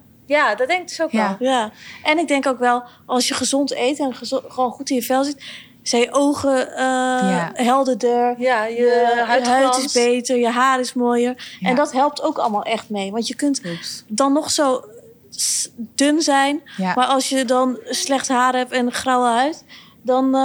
[0.57, 1.35] dat denk ik dus ook Ja.
[1.39, 1.49] wel.
[1.49, 1.71] Ja.
[2.03, 5.01] En ik denk ook wel, als je gezond eet en gezo- gewoon goed in je
[5.03, 5.43] vel zit,
[5.87, 7.51] zijn je ogen eh, Ja.
[7.53, 8.35] helderder.
[8.37, 11.57] Ja, je, Je, huid is beter, je haar is mooier.
[11.59, 11.69] Ja.
[11.69, 13.11] En dat helpt ook allemaal echt mee.
[13.11, 13.61] Want je kunt
[14.07, 14.83] dan nog zo
[15.75, 16.61] dun zijn.
[16.77, 16.93] Ja.
[16.95, 19.63] Maar als je dan slecht haar hebt en grauwe huid,
[20.01, 20.41] dan eh,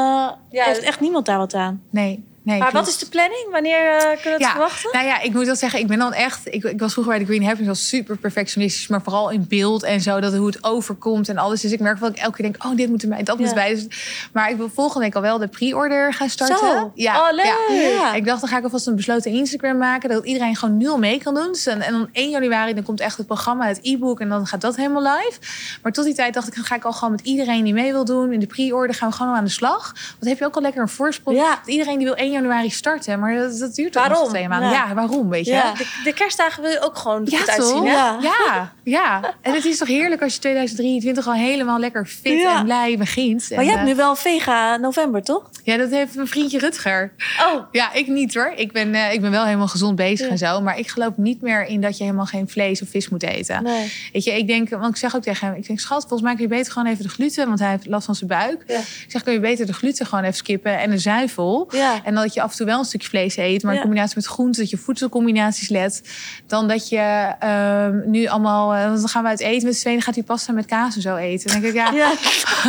[0.50, 1.82] Ja, heeft dat- echt niemand daar wat aan.
[1.90, 2.58] Nee, nee.
[2.58, 3.48] Maar wat is de planning?
[3.50, 4.90] Wanneer eh, kunnen we het Ja, verwachten?
[4.92, 6.40] nou ja, ik moet wel zeggen, ik ben dan echt...
[6.54, 8.86] Ik, ik was vroeger bij de Green Happiness al super perfectionistisch...
[8.88, 11.60] maar vooral in beeld en zo, dat hoe het overkomt en alles.
[11.60, 13.50] Dus ik merk wel dat ik elke keer denk, oh, dit moet erbij, dat moet
[13.50, 13.52] Ja.
[13.54, 13.74] erbij.
[13.74, 13.86] Dus,
[14.32, 16.58] maar ik wil volgende week al wel de pre-order gaan starten.
[16.58, 16.90] Zo.
[16.94, 17.90] Ja, Oh, leuk.
[17.90, 18.14] ja.
[18.14, 20.08] Ik dacht, dan ga ik alvast een besloten Instagram maken...
[20.08, 21.52] dat iedereen gewoon nu al mee kan doen.
[21.52, 24.20] Dus dan, en dan 1 januari dan komt echt het programma, het e-book...
[24.20, 25.38] en dan gaat dat helemaal live.
[25.82, 27.92] Maar tot die tijd dacht ik, dan ga ik al gewoon met iedereen die mee
[27.92, 28.32] wil doen...
[28.32, 29.92] in de pre-order gaan we gewoon aan de slag.
[30.18, 31.40] Want heb je ook al lekker een voorsprong.
[31.66, 34.70] Iedereen die wil 1 januari starten, maar dat, dat duurt ook nog twee maanden.
[34.70, 34.86] Ja.
[34.88, 35.52] Ja, waarom, weet je?
[35.52, 35.72] Ja.
[35.72, 37.84] De, de kerstdagen wil je ook gewoon Ja, goed uitzien, toch?
[37.84, 37.90] hè?
[37.92, 38.18] Ja.
[38.20, 39.20] Ja, ja.
[39.40, 43.50] En het is toch heerlijk als je 2023 al helemaal lekker fit en blij begint.
[43.50, 45.50] Maar En, jij hebt eh, nu wel vega november, toch?
[45.64, 47.12] Ja, dat heeft mijn vriendje Rutger.
[47.40, 48.52] Oh, Ja, ik niet hoor.
[48.56, 50.60] Ik ben, eh, ik ben wel helemaal gezond bezig en zo.
[50.60, 53.62] Maar ik geloof niet meer in dat je helemaal geen vlees of vis moet eten.
[53.62, 53.92] Nee.
[54.12, 56.32] Weet je, ik denk, want ik zeg ook tegen hem, ik denk, schat, volgens mij
[56.34, 58.62] kun je beter gewoon even de gluten, want hij heeft last van zijn buik.
[58.66, 61.68] Ik zeg, kun je beter de gluten gewoon even skippen en de zuivel.
[61.70, 62.00] Ja.
[62.04, 63.78] En dat je af en toe wel een stukje vlees eet, maar Ja.
[63.78, 66.02] in combinatie met groenten, dat je voedselcombinaties let,
[66.46, 70.02] dan dat je ehm, nu allemaal, eh, dan gaan we uit eten met z'n tweeën,
[70.02, 71.50] gaat hij pasta met kaas en zo eten.
[71.52, 72.12] Dan denk ik, ja, Ja.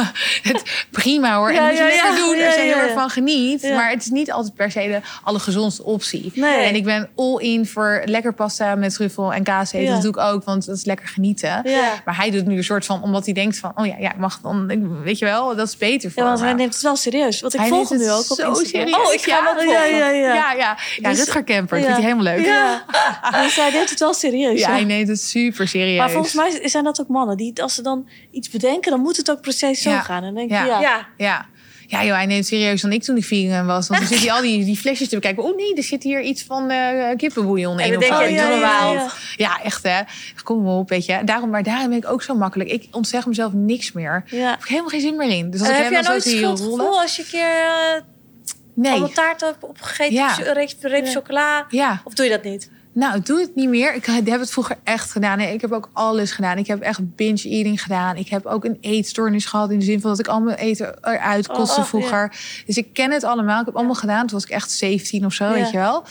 [0.51, 1.49] het, prima hoor.
[1.49, 2.15] En Ja, moet je ja, lekker ja.
[2.15, 2.73] doen Ja, je ja.
[2.73, 3.61] heel erg van geniet.
[3.61, 3.75] Ja.
[3.75, 6.31] Maar het is niet altijd per se de allergezondste optie.
[6.35, 6.57] Nee.
[6.57, 9.87] En ik ben all in voor lekker pasta met truffel en kaas eten.
[9.87, 9.93] Ja.
[9.93, 11.61] Dat doe ik ook, want dat is lekker genieten.
[11.63, 11.93] Ja.
[12.05, 14.17] Maar hij doet nu een soort van, omdat hij denkt van, oh ja, ja, ik
[14.17, 14.67] mag dan,
[15.03, 17.41] weet je wel, dat is beter voor Ja, want hij neemt het wel serieus.
[17.41, 18.65] Want ik Hij volg hem nu ook op Instagram.
[18.65, 18.95] serieus.
[19.07, 20.09] Oh, ik ga ook ja, ja, ja.
[20.09, 20.33] ja.
[20.33, 21.09] ja, ja.
[21.09, 21.93] Dus- Rutger Kemper, dat Ja.
[21.93, 22.45] vindt hij helemaal leuk.
[22.45, 22.83] Ja.
[23.43, 24.59] Dus hij neemt het wel serieus.
[24.59, 25.97] Ja, hij neemt het super serieus.
[25.97, 29.17] Maar volgens mij zijn dat ook mannen die als ze dan iets bedenken, dan moet
[29.17, 30.01] het ook precies zo Ja.
[30.01, 30.17] gaan.
[30.23, 30.63] En dan denk Ja.
[30.63, 30.79] je, ja.
[30.81, 31.07] Ja.
[31.17, 31.45] Ja.
[31.87, 33.87] Ja, joh, hij neemt het serieus dan ik toen ik vegan was.
[33.87, 35.43] Want dan zit hij al die, die flesjes te bekijken.
[35.43, 37.91] Oh nee, er zit hier iets van eh kippenbouillon En in.
[37.93, 38.27] dan of denk zo.
[38.27, 38.93] je, Ik doe ja, normaal.
[38.93, 39.09] ja, ja.
[39.35, 39.99] Ja, echt hè.
[40.43, 41.21] Kom maar op, weet je.
[41.25, 42.69] Daarom, maar daarom ben ik ook zo makkelijk.
[42.69, 44.23] Ik ontzeg mezelf niks meer.
[44.29, 44.49] Daar Ja.
[44.49, 45.49] heb ik helemaal geen zin meer in.
[45.51, 47.01] Dus als En ik heb jij dan nooit zo zie schuldgevoel rollen...
[47.01, 48.01] als je een keer eh
[48.73, 48.91] Nee.
[48.91, 50.13] allemaal taart hebt opgegeten?
[50.13, 50.37] Ja.
[50.39, 51.65] Een reep, chocola?
[51.69, 52.01] Ja.
[52.03, 52.69] Of doe je dat niet?
[52.93, 53.93] Nou, ik doe het niet meer.
[53.93, 55.37] Ik heb het vroeger echt gedaan.
[55.37, 56.57] Nee, ik heb ook alles gedaan.
[56.57, 58.15] Ik heb echt binge-eating gedaan.
[58.15, 59.71] Ik heb ook een eetstoornis gehad...
[59.71, 62.35] in de zin van dat ik allemaal eten eruit Oh, kostte oh, vroeger.
[62.65, 63.59] Dus ik ken het allemaal.
[63.59, 64.27] Ik heb allemaal gedaan.
[64.27, 65.53] Toen was ik echt 17 of zo, Ja.
[65.53, 66.03] weet je wel.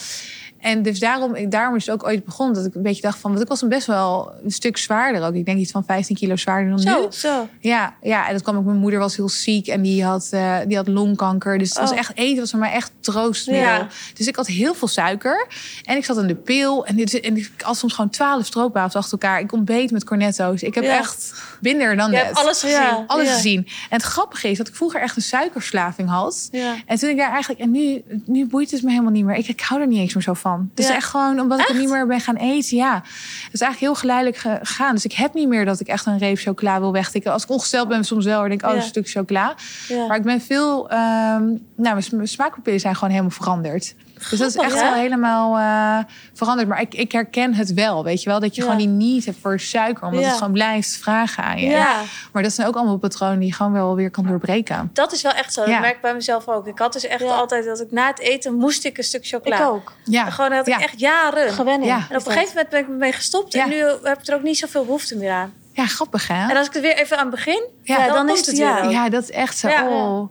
[0.63, 2.55] En dus daarom, daarom is het ook ooit begonnen...
[2.57, 3.31] dat ik een beetje dacht van...
[3.31, 5.35] want ik was dan best wel een stuk zwaarder ook.
[5.35, 7.07] Ik denk iets van 15 kilo zwaarder dan Zo, nu.
[7.11, 7.49] zo.
[7.61, 8.65] Ja, ja, en dat kwam ook.
[8.65, 11.59] Mijn moeder was heel ziek en die had, eh, die had longkanker.
[11.59, 11.99] Dus het was Oh.
[11.99, 13.67] echt eten was voor mij echt troostmiddel.
[13.69, 13.89] Ja.
[14.15, 15.47] Dus ik had heel veel suiker.
[15.85, 16.87] En ik zat aan de pil.
[16.87, 19.41] En, dit, en ik had soms gewoon twaalf stroopwafels achter elkaar.
[19.41, 20.63] Ik ontbeet met cornetto's.
[20.63, 20.99] Ik heb Ja.
[20.99, 22.35] echt binder dan net.
[22.35, 22.77] alles gezien.
[22.77, 23.05] Ja.
[23.07, 23.59] Alles gezien.
[23.59, 26.49] En het grappige is dat ik vroeger echt een suikerverslaving had.
[26.87, 27.61] En toen ik daar eigenlijk...
[27.61, 29.37] En nu, nu boeit het me helemaal niet meer.
[29.37, 30.52] Ik, ik hou er niet eens meer zo van.
[30.71, 30.95] Het is Ja.
[30.95, 32.77] echt gewoon omdat ik er niet meer ben gaan eten.
[32.77, 34.95] Ja, het is eigenlijk heel geleidelijk ge- gegaan.
[34.95, 37.33] Dus ik heb niet meer dat ik echt een reep chocola wil wegtikken.
[37.33, 38.41] Als ik ongesteld ben soms wel.
[38.41, 38.81] Dan denk ik, oh, Ja.
[38.81, 39.55] een stuk chocola.
[39.89, 40.07] Ja.
[40.07, 40.91] Maar ik ben veel...
[40.91, 43.95] ehm, nou, mijn sma- smaakpapillen zijn gewoon helemaal veranderd.
[44.31, 46.05] Dus dat is echt wel helemaal eh,
[46.35, 46.69] veranderd.
[46.69, 48.41] Maar ik, ik herken het wel, weet je wel.
[48.41, 48.67] Dat je Ja.
[48.71, 50.07] gewoon die niet hebt voor suiker.
[50.07, 50.29] Omdat Ja.
[50.29, 51.67] het gewoon blijft vragen aan je.
[51.71, 52.01] Ja.
[52.33, 54.91] Maar dat zijn ook allemaal patronen die je gewoon wel weer kan doorbreken.
[54.93, 55.61] Dat is wel echt zo.
[55.65, 56.67] Dat merk ik bij mezelf ook.
[56.67, 57.27] Ik had dus echt Ja.
[57.35, 59.57] altijd dat ik na het eten moest ik een stuk chocola.
[59.59, 59.93] Ik ook.
[60.05, 61.53] Ja, Gewoon dat had ik echt jaren.
[61.53, 61.91] Gewenning.
[61.91, 61.97] Ja.
[62.11, 63.53] En op een gegeven moment ben ik ermee gestopt.
[63.53, 63.63] Ja.
[63.63, 65.53] En nu heb ik er ook niet zoveel behoefte meer aan.
[65.73, 66.49] ja grappig hè?
[66.51, 68.67] En als ik het weer even aan begin, Ja, dan, dan komt is het weer
[68.67, 68.83] ja.
[68.91, 69.69] Ja, dat is echt zo.
[69.69, 69.89] Ja.
[69.89, 70.29] Oh.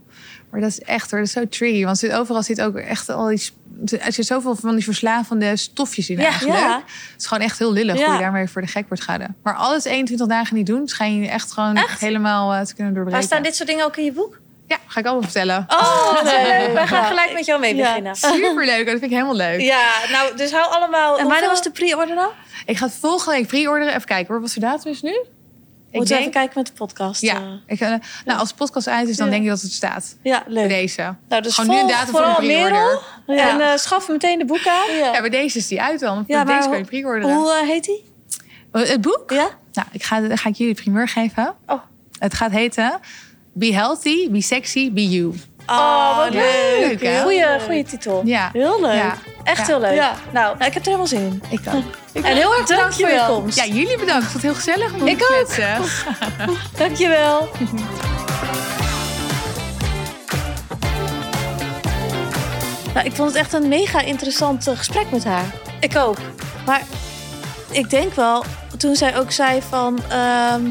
[0.52, 1.84] Maar dat is echt hoor, dat is zo tricky.
[1.86, 3.54] Want zit, overal zit ook echt al iets.
[4.02, 6.60] Er zit zoveel van die verslavende stofjes in Ja, eigenlijk.
[6.60, 6.76] ja.
[7.12, 8.06] Het is gewoon echt heel lullig Ja.
[8.06, 9.36] hoe je daarmee voor de gek wordt gehouden.
[9.44, 12.00] Maar alles 21 dagen niet doen, schijn je echt gewoon Echt?
[12.00, 13.20] helemaal eh, te kunnen doorbreken.
[13.20, 14.40] Maar staan dit soort dingen ook in je boek?
[14.68, 15.66] Ja, ga ik allemaal vertellen.
[15.68, 16.44] Oh, wat Nee.
[16.60, 16.74] leuk.
[16.80, 17.88] Wij gaan gelijk met jou mee Ja.
[17.88, 18.16] beginnen.
[18.16, 19.60] Superleuk, dat vind ik helemaal leuk.
[19.62, 21.18] Ja, nou, dus hou allemaal...
[21.20, 22.30] En wanneer was de pre-order dan?
[22.66, 23.94] Ik ga het volgende week pre-orderen.
[23.94, 25.12] Even kijken hoor, wat voor datum is het
[25.92, 26.00] nu?
[26.00, 27.22] Ik denk, even kijken met de podcast.
[27.22, 27.42] ja, eh.
[27.66, 27.80] ik,
[28.26, 29.32] nou, als de podcast uit is, dan Ja.
[29.32, 30.18] denk ik dat het staat.
[30.22, 30.70] ja, Bij leuk.
[30.70, 31.16] deze.
[31.30, 33.00] Nou, dus Gewoon nu een datum voor vooral pre-order.
[33.26, 34.96] En eh, schaf meteen de boek aan.
[34.98, 35.12] Ja.
[35.14, 36.24] Ja, bij deze is die uit dan.
[36.28, 37.36] Ja, maar deze kan je pre-orderen.
[37.36, 38.04] Hoe eh, heet die?
[38.72, 39.24] Het boek?
[39.32, 39.50] Ja?
[39.74, 41.56] Nou, ik ga, ga ik jullie primeur geven.
[41.66, 41.82] Oh.
[42.20, 43.00] Het gaat heten
[43.54, 45.34] Be Healthy, Be Sexy, Be You.
[45.68, 47.00] Oh, wat leuk.
[47.22, 47.62] Goeie, Leuk.
[47.62, 48.22] goeie titel.
[48.26, 48.50] Ja.
[48.54, 48.94] Heel leuk.
[48.94, 49.16] Ja.
[49.44, 49.66] Echt Ja.
[49.66, 49.94] heel leuk.
[49.96, 50.14] Ja.
[50.32, 51.44] Nou, Nou, ik heb er helemaal zin in.
[51.50, 51.84] Ik ook.
[52.26, 53.58] en heel erg bedankt voor je komst.
[53.58, 54.24] Ja, jullie bedankt.
[54.26, 55.46] Ik vond het heel gezellig om Ik te ook.
[55.48, 55.78] kletsen.
[56.88, 57.50] Dankjewel.
[62.94, 65.46] Nou, ik vond het echt een mega interessant eh, gesprek met haar.
[65.80, 66.18] Ik ook.
[66.66, 66.82] Maar
[67.72, 68.44] ik denk wel,
[68.78, 70.00] toen zij ook zei van...
[70.10, 70.62] ehm,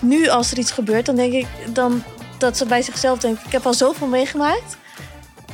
[0.00, 2.02] nu als er iets gebeurt, dan denk ik dan,
[2.40, 3.44] dat ze bij zichzelf denkt...
[3.46, 4.76] ik heb al zoveel meegemaakt.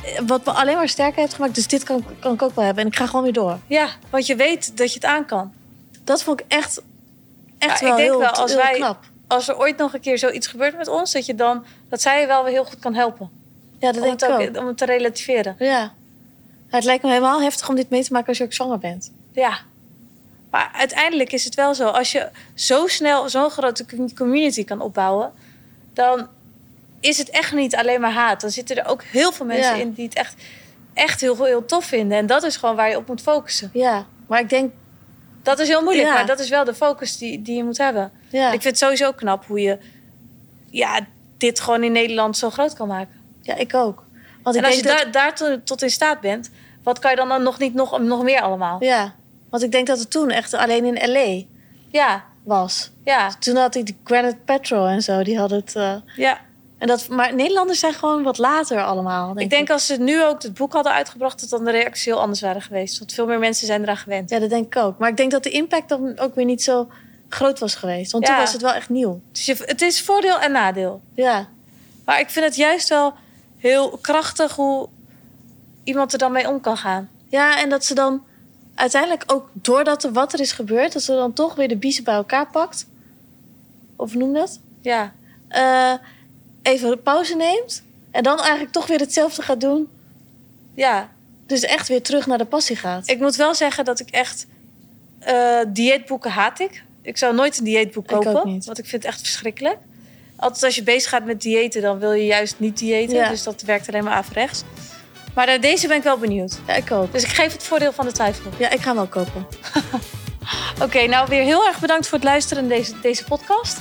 [0.03, 1.55] eh, Wat me alleen maar sterker heeft gemaakt.
[1.55, 2.83] Dus dit kan, kan ik ook wel hebben.
[2.83, 3.59] En ik ga gewoon weer door.
[3.67, 5.53] Ja, want je weet dat je het aan kan.
[6.03, 6.81] Dat vond ik echt,
[7.57, 9.03] echt Ja, wel ik denk heel, wel, als heel wij- knap.
[9.27, 12.21] Als er ooit nog een keer zoiets gebeurt met ons, dat je dan dat zij
[12.21, 13.29] je wel weer heel goed kan helpen.
[13.79, 14.61] Ja, dat Om denk het, ik ook, ook.
[14.61, 15.55] om het te relativeren.
[15.59, 15.93] Ja.
[16.67, 19.11] Het lijkt me helemaal heftig om dit mee te maken als je ook zwanger bent.
[19.31, 19.57] Ja.
[20.51, 21.87] Maar uiteindelijk is het wel zo.
[21.87, 23.85] Als je zo snel zo'n grote
[24.15, 25.31] community kan opbouwen,
[25.93, 26.27] dan
[26.99, 28.41] is het echt niet alleen maar haat.
[28.41, 29.81] Dan zitten er ook heel veel mensen Ja.
[29.81, 30.35] in die het echt,
[30.93, 32.17] echt heel, heel tof vinden.
[32.17, 33.69] En dat is gewoon waar je op moet focussen.
[33.73, 34.71] Ja, maar ik denk...
[35.43, 36.13] Dat is heel moeilijk, Ja.
[36.13, 38.11] maar dat is wel de focus die, die je moet hebben.
[38.29, 39.77] Ja, Ik vind het sowieso knap hoe je
[40.69, 40.99] ja,
[41.37, 43.13] dit gewoon in Nederland zo groot kan maken.
[43.41, 44.03] ja ik ook.
[44.43, 44.97] Want ik en als je dat...
[44.97, 46.49] daar, daar tot, tot in staat bent,
[46.83, 48.83] wat kan je dan, dan nog niet nog, nog meer allemaal?
[48.83, 49.15] Ja,
[49.49, 51.43] want ik denk dat het toen echt alleen in L.A.
[51.89, 52.91] Ja, was.
[53.03, 55.75] ja, Toen had hij de Granite Petrol en zo, die had het...
[55.75, 56.39] eh, ja.
[56.77, 59.27] En dat, maar Nederlanders zijn gewoon wat later allemaal.
[59.27, 62.05] Denk ik denk als ze nu ook het boek hadden uitgebracht, dat dan de reacties
[62.05, 62.99] heel anders waren geweest.
[62.99, 64.29] Want veel meer mensen zijn eraan gewend.
[64.29, 64.97] Ja, dat denk ik ook.
[64.97, 66.87] Maar ik denk dat de impact dan ook weer niet zo
[67.29, 68.11] groot was geweest.
[68.11, 69.21] Want toen was het wel echt nieuw.
[69.31, 71.01] Dus je, het is voordeel en nadeel.
[71.13, 71.47] Ja,
[72.05, 73.13] Maar ik vind het juist wel
[73.57, 74.87] heel krachtig hoe,
[75.83, 77.09] iemand er dan mee om kan gaan.
[77.27, 78.23] Ja, en dat ze dan
[78.75, 82.03] uiteindelijk ook doordat er wat er is gebeurd, dat ze dan toch weer de biezen
[82.03, 82.87] bij elkaar pakt.
[83.95, 84.59] Of noem dat?
[84.81, 85.13] Ja,
[85.47, 85.93] Eh,
[86.67, 87.83] even een pauze neemt.
[88.11, 89.87] En dan eigenlijk toch weer hetzelfde gaat doen.
[90.73, 91.15] ja.
[91.45, 93.09] Dus echt weer terug naar de passie gaat.
[93.09, 94.45] Ik moet wel zeggen dat ik echt...
[95.19, 96.83] eh, dieetboeken haat ik.
[97.01, 98.51] Ik zou nooit een dieetboek Ik ook kopen.
[98.51, 98.65] niet.
[98.65, 99.77] Want ik vind het echt verschrikkelijk.
[100.35, 103.15] Altijd als je bezig gaat met diëten, dan wil je juist niet diëten.
[103.15, 103.29] Ja.
[103.29, 104.63] Dus dat werkt alleen maar averechts.
[105.35, 106.59] Maar eh, deze ben ik wel benieuwd.
[106.67, 107.11] Ja, ik ook.
[107.11, 108.51] Dus ik geef het voordeel van de twijfel.
[108.59, 109.47] Ja, ik ga hem wel kopen.
[110.83, 113.77] Oké, nou weer heel erg bedankt voor het luisteren naar deze, deze podcast.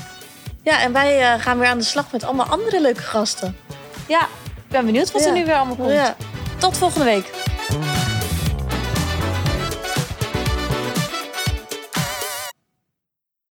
[0.67, 3.57] Ja, en wij eh, gaan weer aan de slag met allemaal andere leuke gasten.
[4.09, 6.15] Ja, ik ben benieuwd wat er nu weer allemaal komt.
[6.59, 7.33] Tot volgende week.